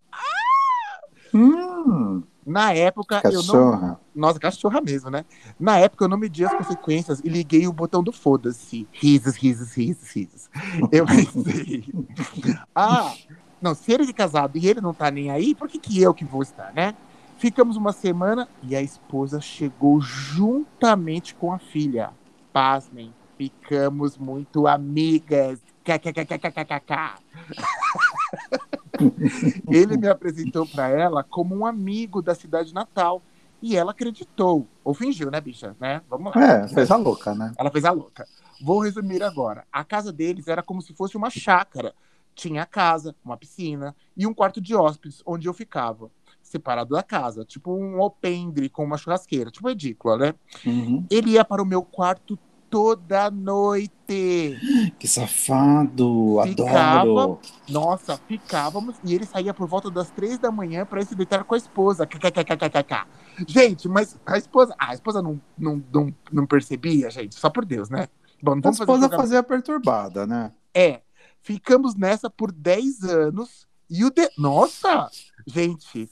Hum, 1.34 2.24
Na 2.46 2.74
época, 2.74 3.22
eu 3.26 3.32
não. 3.32 3.41
cachorra. 3.41 4.00
Nossa, 4.13 4.39
cachorra 4.39 4.82
mesmo, 4.82 5.10
né? 5.10 5.26
Na 5.60 5.78
época, 5.80 6.06
eu 6.06 6.10
não 6.10 6.17
medi 6.17 6.46
as 6.46 6.54
consequências 6.54 7.19
e 7.24 7.30
liguei 7.30 7.67
o 7.67 7.74
botão 7.74 8.04
do 8.04 8.12
foda-se. 8.12 8.88
Risos, 8.91 9.36
risos, 9.36 9.74
risos, 9.76 10.10
risos. 10.12 10.50
Eu 10.91 11.06
pensei. 11.06 11.86
ah, 12.76 13.13
não, 13.62 13.74
se 13.74 13.91
ele 13.91 14.10
é 14.10 14.13
casado 14.13 14.58
e 14.58 14.67
ele 14.67 14.82
não 14.82 14.93
tá 14.93 15.10
nem 15.10 15.32
aí, 15.32 15.56
por 15.56 15.67
que, 15.67 15.80
que 15.80 16.02
eu 16.02 16.13
que 16.13 16.26
vou 16.26 16.43
estar, 16.43 16.74
né? 16.74 16.93
Ficamos 17.38 17.76
uma 17.76 17.91
semana 17.91 18.48
e 18.62 18.76
a 18.76 18.82
esposa 18.82 19.41
chegou 19.41 20.00
juntamente 20.00 21.34
com 21.34 21.52
a 21.52 21.60
filha. 21.60 22.12
Pasmem, 22.52 23.13
ficamos 23.38 24.17
muito 24.17 24.67
amigas. 24.67 25.60
KKKKKKK. 25.84 27.15
Ele 29.69 29.97
me 29.97 30.08
apresentou 30.08 30.67
para 30.67 30.88
ela 30.89 31.23
como 31.23 31.56
um 31.56 31.65
amigo 31.65 32.21
da 32.21 32.36
cidade 32.36 32.73
natal. 32.73 33.21
E 33.62 33.77
ela 33.77 33.91
acreditou. 33.91 34.67
Ou 34.84 34.93
fingiu, 34.93 35.32
né, 35.32 35.39
bicha? 35.39 35.73
Né? 35.79 36.01
Vamos 36.10 36.36
lá. 36.36 36.43
É, 36.43 36.67
fez 36.67 36.91
a 36.91 36.97
louca, 36.97 37.34
né? 37.34 37.53
Ela 37.58 37.71
fez 37.71 37.86
a 37.86 37.91
louca. 37.91 38.27
Vou 38.62 38.79
resumir 38.79 39.23
agora. 39.23 39.65
A 39.71 39.86
casa 39.86 40.12
deles 40.12 40.49
era 40.49 40.62
como 40.62 40.82
se 40.82 40.93
fosse 40.93 41.15
uma 41.15 41.29
chácara. 41.29 41.95
Tinha 42.36 42.63
a 42.63 42.65
casa, 42.65 43.15
uma 43.23 43.38
piscina 43.38 43.95
e 44.17 44.27
um 44.27 44.34
quarto 44.34 44.60
de 44.60 44.75
hóspedes, 44.75 45.21
onde 45.25 45.47
eu 45.47 45.53
ficava. 45.53 46.12
Separado 46.41 46.93
da 46.93 47.01
casa. 47.01 47.45
Tipo 47.45 47.73
um 47.73 48.01
alpendre 48.01 48.67
com 48.67 48.84
uma 48.84 48.97
churrasqueira. 48.97 49.49
Tipo 49.49 49.69
edícula, 49.69 50.17
né? 50.17 50.34
Uhum. 50.65 51.06
Ele 51.10 51.32
ia 51.32 51.45
para 51.45 51.63
o 51.63 51.65
meu 51.65 51.84
quarto 51.84 52.38
toda 52.73 53.29
noite. 53.29 54.57
Que 54.97 55.07
safado, 55.07 56.41
Ficava. 56.43 57.01
adoro. 57.01 57.39
Nossa, 57.69 58.17
ficávamos 58.27 58.95
e 59.03 59.13
ele 59.13 59.27
saía 59.27 59.53
por 59.53 59.67
volta 59.67 59.91
das 59.91 60.09
três 60.09 60.39
da 60.39 60.49
manhã 60.49 60.83
para 60.83 60.99
ir 60.99 61.05
se 61.05 61.13
deitar 61.13 61.43
com 61.43 61.53
a 61.53 61.57
esposa. 61.57 62.07
KKKKKK. 62.07 63.05
Gente, 63.47 63.88
mas 63.88 64.19
a 64.25 64.39
esposa. 64.39 64.73
A 64.79 64.91
esposa 64.95 65.21
não, 65.21 65.39
não, 65.55 65.83
não, 65.93 66.15
não 66.31 66.47
percebia, 66.47 67.12
gente. 67.12 67.36
Só 67.36 67.47
por 67.47 67.63
Deus, 67.63 67.91
né? 67.91 68.07
Bom, 68.41 68.53
A 68.53 68.55
vamos 68.55 68.63
fazer 68.79 68.81
esposa 68.81 69.01
julgamento. 69.01 69.21
fazia 69.21 69.43
perturbada, 69.43 70.25
né? 70.25 70.51
É, 70.73 71.01
ficamos 71.43 71.93
nessa 71.93 72.27
por 72.27 72.51
10 72.51 73.03
anos 73.03 73.67
e 73.88 74.03
o 74.03 74.09
de... 74.09 74.27
Nossa, 74.36 75.12
gente. 75.45 76.09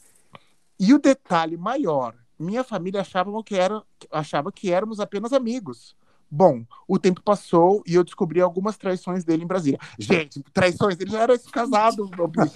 E 0.80 0.94
o 0.94 1.00
detalhe 1.00 1.58
maior, 1.58 2.14
minha 2.38 2.64
família 2.64 3.02
achava 3.02 3.32
que 3.44 3.56
era 3.56 3.82
achava 4.12 4.52
que 4.52 4.72
éramos 4.72 5.00
apenas 5.00 5.34
amigos. 5.34 6.00
Bom, 6.34 6.64
o 6.88 6.98
tempo 6.98 7.22
passou 7.22 7.84
e 7.86 7.94
eu 7.94 8.06
descobri 8.06 8.40
algumas 8.40 8.78
traições 8.78 9.26
dele 9.26 9.44
em 9.44 9.48
Brasília. 9.48 9.78
Gente, 10.00 10.42
traições, 10.54 10.98
ele 10.98 11.12
já 11.12 11.24
era 11.24 11.38
casado, 11.38 12.10
meu 12.16 12.26
bicho, 12.26 12.54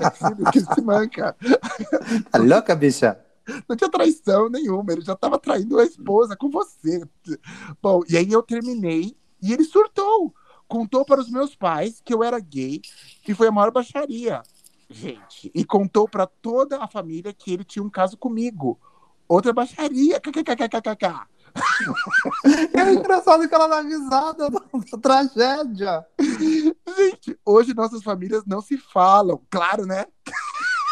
que 0.53 0.61
se 0.61 0.81
manca. 0.81 1.35
Tá 2.31 2.39
louca, 2.39 2.73
bicha? 2.73 3.19
Não 3.67 3.75
tinha 3.75 3.89
traição 3.89 4.49
nenhuma, 4.49 4.93
ele 4.93 5.01
já 5.01 5.13
estava 5.13 5.37
traindo 5.37 5.77
a 5.77 5.83
esposa 5.83 6.37
com 6.37 6.49
você. 6.49 7.03
Bom, 7.81 8.01
e 8.07 8.15
aí 8.15 8.31
eu 8.31 8.41
terminei 8.41 9.15
e 9.41 9.51
ele 9.51 9.65
surtou. 9.65 10.33
Contou 10.67 11.03
para 11.03 11.19
os 11.19 11.29
meus 11.29 11.53
pais 11.53 12.01
que 12.03 12.13
eu 12.13 12.23
era 12.23 12.39
gay 12.39 12.81
e 13.27 13.33
foi 13.33 13.47
a 13.47 13.51
maior 13.51 13.71
baixaria. 13.71 14.41
Gente, 14.89 15.51
e 15.53 15.65
contou 15.65 16.07
para 16.07 16.25
toda 16.25 16.81
a 16.81 16.87
família 16.87 17.33
que 17.33 17.51
ele 17.51 17.63
tinha 17.63 17.83
um 17.83 17.89
caso 17.89 18.17
comigo. 18.17 18.79
Outra 19.27 19.51
baixaria. 19.51 20.19
KKKKKK. 20.19 21.27
É 22.73 22.93
engraçado 22.93 23.47
que 23.47 23.55
ela 23.55 23.67
dá 23.67 23.81
risada 23.81 24.49
da, 24.49 24.59
da 24.91 24.97
tragédia. 25.01 26.05
Gente, 26.97 27.39
hoje 27.45 27.73
nossas 27.73 28.03
famílias 28.03 28.43
não 28.45 28.61
se 28.61 28.77
falam, 28.77 29.41
claro, 29.49 29.85
né? 29.85 30.05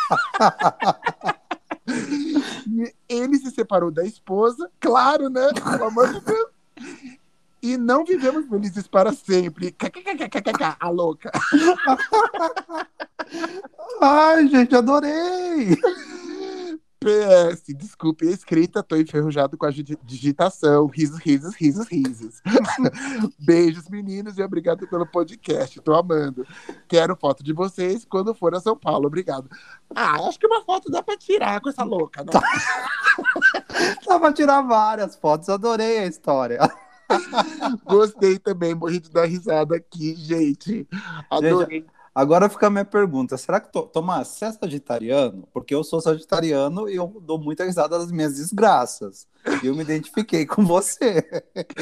Ele 3.09 3.37
se 3.37 3.51
separou 3.51 3.91
da 3.91 4.05
esposa, 4.05 4.71
claro, 4.79 5.29
né? 5.29 5.49
Pelo 5.53 5.85
amor 5.85 6.13
de 6.13 6.21
Deus. 6.21 6.47
E 7.61 7.77
não 7.77 8.03
vivemos 8.03 8.47
felizes 8.47 8.87
para 8.87 9.13
sempre. 9.13 9.75
A 10.79 10.89
louca. 10.89 11.31
Ai, 14.01 14.47
gente, 14.47 14.75
adorei. 14.75 15.77
PS, 17.03 17.63
desculpe 17.75 18.27
a 18.27 18.31
escrita, 18.31 18.81
tô 18.81 18.95
enferrujado 18.95 19.57
com 19.57 19.65
a 19.65 19.71
di- 19.71 19.97
digitação. 20.03 20.85
Risos, 20.87 21.19
risos, 21.19 21.55
risos, 21.55 21.87
risos. 21.87 22.41
Beijos, 23.39 23.89
meninos, 23.89 24.37
e 24.37 24.43
obrigado 24.43 24.87
pelo 24.87 25.05
podcast. 25.05 25.79
Tô 25.81 25.93
amando. 25.93 26.45
Quero 26.87 27.15
foto 27.15 27.43
de 27.43 27.53
vocês 27.53 28.05
quando 28.05 28.33
for 28.33 28.55
a 28.55 28.59
São 28.59 28.77
Paulo. 28.77 29.07
Obrigado. 29.07 29.49
Ah, 29.95 30.15
acho 30.27 30.39
que 30.39 30.47
uma 30.47 30.63
foto 30.63 30.89
dá 30.89 31.03
pra 31.03 31.17
tirar 31.17 31.59
com 31.61 31.69
essa 31.69 31.83
louca, 31.83 32.23
né? 32.23 32.31
Dá 34.07 34.19
pra 34.19 34.33
tirar 34.33 34.61
várias 34.61 35.15
fotos, 35.15 35.49
adorei 35.49 35.99
a 35.99 36.05
história. 36.05 36.59
Gostei 37.85 38.39
também, 38.39 38.73
morri 38.73 38.99
de 38.99 39.11
dar 39.11 39.25
risada 39.25 39.75
aqui, 39.75 40.15
gente. 40.15 40.87
Adorei. 41.29 41.85
Agora 42.15 42.47
fica 42.47 42.67
a 42.67 42.69
minha 42.69 42.85
pergunta: 42.85 43.35
será 43.37 43.59
que, 43.59 43.71
to- 43.71 43.87
Tomás, 43.87 44.27
você 44.27 44.45
é 44.45 44.51
sagitariano? 44.51 45.47
Porque 45.51 45.73
eu 45.73 45.83
sou 45.83 45.99
sagitariano 45.99 46.87
e 46.87 46.95
eu 46.95 47.07
dou 47.21 47.39
muita 47.39 47.65
risada 47.65 47.97
das 47.97 48.11
minhas 48.11 48.35
desgraças. 48.35 49.27
E 49.63 49.67
eu 49.67 49.75
me 49.75 49.81
identifiquei 49.81 50.45
com 50.45 50.63
você. 50.65 51.25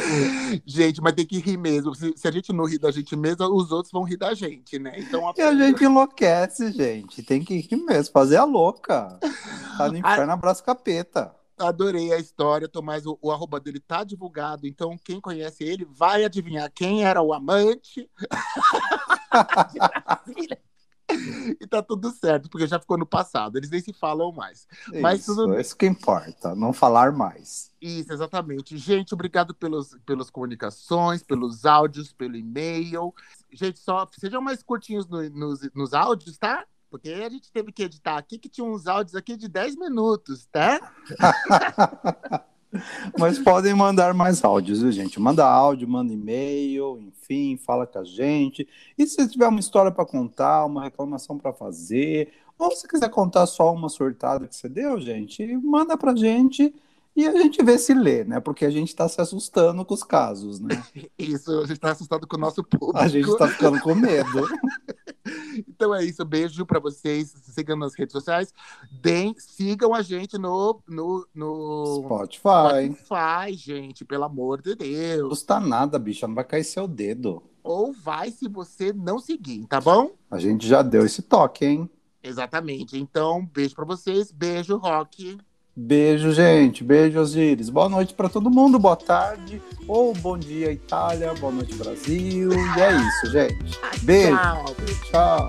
Gente, 0.66 1.02
mas 1.02 1.14
tem 1.14 1.26
que 1.26 1.38
rir 1.40 1.58
mesmo. 1.58 1.94
Se, 1.94 2.14
se 2.16 2.28
a 2.28 2.32
gente 2.32 2.52
não 2.54 2.66
rir 2.66 2.80
da 2.80 2.92
gente 2.92 3.16
mesmo, 3.16 3.46
os 3.54 3.72
outros 3.72 3.92
vão 3.92 4.04
rir 4.04 4.18
da 4.18 4.34
gente, 4.34 4.80
né? 4.80 4.94
Então, 4.98 5.28
a... 5.30 5.34
E 5.38 5.42
a 5.42 5.54
gente 5.54 5.84
enlouquece, 5.84 6.72
gente. 6.72 7.22
Tem 7.24 7.44
que 7.44 7.58
rir 7.58 7.78
mesmo, 7.78 8.12
fazer 8.12 8.38
a 8.38 8.44
louca. 8.44 9.20
Tá 9.78 9.90
no 9.90 9.98
inferno, 9.98 10.32
abraço 10.32 10.64
capeta. 10.64 11.36
Adorei 11.62 12.12
a 12.14 12.18
história. 12.18 12.68
Tomás, 12.68 13.06
o, 13.06 13.18
o 13.22 13.32
arroba 13.32 13.60
dele 13.60 13.80
tá 13.80 14.04
divulgado. 14.04 14.68
Então, 14.68 14.98
quem 15.04 15.22
conhece 15.22 15.64
ele 15.64 15.86
vai 15.86 16.24
adivinhar 16.24 16.72
quem 16.74 17.06
era 17.06 17.22
o 17.22 17.34
amante. 17.34 18.10
e 21.60 21.68
tá 21.68 21.82
tudo 21.82 22.10
certo, 22.12 22.50
porque 22.50 22.68
já 22.68 22.80
ficou 22.80 22.98
no 22.98 23.06
passado. 23.06 23.58
Eles 23.58 23.70
nem 23.70 23.82
se 23.82 23.94
falam 23.94 24.32
mais. 24.32 24.68
Mas 25.02 25.22
isso, 25.22 25.36
tudo 25.36 25.52
bem. 25.52 25.62
isso 25.62 25.76
que 25.76 25.86
importa, 25.86 26.56
não 26.56 26.74
falar 26.74 27.12
mais. 27.12 27.72
Isso, 27.82 28.12
exatamente. 28.12 28.78
Gente, 28.78 29.14
obrigado 29.14 29.54
pelos, 29.54 29.98
pelas 30.06 30.30
comunicações, 30.30 31.24
pelos 31.24 31.66
áudios, 31.66 32.14
pelo 32.14 32.36
e-mail. 32.36 33.14
Gente, 33.52 33.80
só 33.80 34.08
sejam 34.18 34.42
mais 34.42 34.64
curtinhos 34.64 35.08
no- 35.08 35.30
nos, 35.30 35.62
nos 35.74 35.94
áudios, 35.94 36.38
tá? 36.38 36.66
Porque 36.92 37.10
a 37.10 37.30
gente 37.30 37.50
teve 37.50 37.72
que 37.72 37.84
editar 37.84 38.18
aqui, 38.18 38.38
que 38.38 38.50
tinha 38.50 38.68
uns 38.68 38.86
áudios 38.86 39.16
aqui 39.16 39.38
de 39.38 39.48
10 39.48 39.78
minutos, 39.78 40.46
tá? 40.52 40.94
Mas 43.18 43.40
podem 43.40 43.74
mandar 43.74 44.14
mais 44.14 44.44
áudios, 44.44 44.82
viu, 44.82 44.92
gente? 44.92 45.18
Manda 45.18 45.46
áudio, 45.46 45.88
manda 45.88 46.12
e-mail, 46.14 47.00
enfim, 47.00 47.58
fala 47.58 47.88
com 47.88 48.00
a 48.00 48.04
gente. 48.04 48.68
E 48.98 49.08
se 49.08 49.26
tiver 49.30 49.48
uma 49.48 49.60
história 49.60 49.90
para 49.90 50.06
contar, 50.06 50.66
uma 50.66 50.84
reclamação 50.84 51.38
para 51.38 51.54
fazer, 51.54 52.34
ou 52.60 52.72
se 52.72 52.86
quiser 52.86 53.10
contar 53.10 53.46
só 53.46 53.74
uma 53.74 53.88
sortada 53.88 54.46
que 54.46 54.56
você 54.56 54.68
deu, 54.68 55.00
gente, 55.00 55.46
manda 55.58 55.98
pra 55.98 56.14
gente 56.14 56.74
e 57.16 57.28
a 57.28 57.32
gente 57.32 57.62
vê 57.64 57.78
se 57.78 57.94
lê, 57.94 58.24
né? 58.24 58.40
Porque 58.40 58.66
a 58.66 58.70
gente 58.70 58.96
tá 58.96 59.08
se 59.08 59.20
assustando 59.20 59.84
com 59.86 59.94
os 59.94 60.04
casos, 60.04 60.60
né? 60.60 60.82
Isso, 61.20 61.52
a 61.60 61.66
gente 61.66 61.80
tá 61.80 61.92
assustado 61.92 62.26
com 62.26 62.38
o 62.38 62.40
nosso 62.40 62.64
público. 62.64 62.98
A 62.98 63.08
gente 63.08 63.38
tá 63.38 63.48
ficando 63.48 63.80
com 63.82 63.96
medo. 63.96 64.48
Então 65.68 65.94
é 65.94 66.04
isso, 66.04 66.24
beijo 66.26 66.66
pra 66.66 66.80
vocês. 66.80 67.34
Sigam 67.44 67.78
nas 67.78 67.94
redes 67.94 68.14
sociais. 68.14 68.54
Deem, 68.92 69.36
sigam 69.38 69.94
a 69.94 70.02
gente 70.02 70.38
no, 70.38 70.82
no, 70.88 71.28
no 71.34 72.04
Spotify. 72.04 72.94
Spotify, 72.94 73.54
gente, 73.54 74.06
pelo 74.06 74.24
amor 74.24 74.62
de 74.62 74.76
Deus. 74.76 75.22
Não 75.22 75.30
custa 75.30 75.60
nada, 75.60 76.00
bicha, 76.00 76.28
não 76.28 76.36
vai 76.36 76.44
cair 76.44 76.64
seu 76.64 76.88
dedo. 76.88 77.44
Ou 77.64 77.94
vai 77.94 78.32
se 78.32 78.48
você 78.48 78.92
não 78.92 79.20
seguir, 79.20 79.68
tá 79.68 79.80
bom? 79.80 80.12
A 80.30 80.40
gente 80.40 80.68
já 80.68 80.82
deu 80.82 81.06
esse 81.06 81.22
toque, 81.22 81.66
hein? 81.66 81.90
Exatamente. 82.24 82.98
Então, 82.98 83.46
beijo 83.46 83.76
pra 83.76 83.86
vocês. 83.86 84.32
Beijo, 84.32 84.78
Rock. 84.78 85.38
Beijo, 85.76 86.32
gente. 86.34 86.84
Beijo, 86.84 87.20
Osiris. 87.20 87.70
Boa 87.70 87.88
noite 87.88 88.14
para 88.14 88.28
todo 88.28 88.50
mundo. 88.50 88.78
Boa 88.78 88.96
tarde. 88.96 89.62
Ou 89.88 90.14
bom 90.14 90.38
dia, 90.38 90.72
Itália. 90.72 91.34
Boa 91.36 91.52
noite, 91.52 91.74
Brasil. 91.76 92.52
E 92.52 92.82
é 92.82 92.92
isso, 92.94 93.32
gente. 93.32 93.80
Beijo. 94.04 94.38
Tchau. 94.38 94.76
Tchau. 95.10 95.48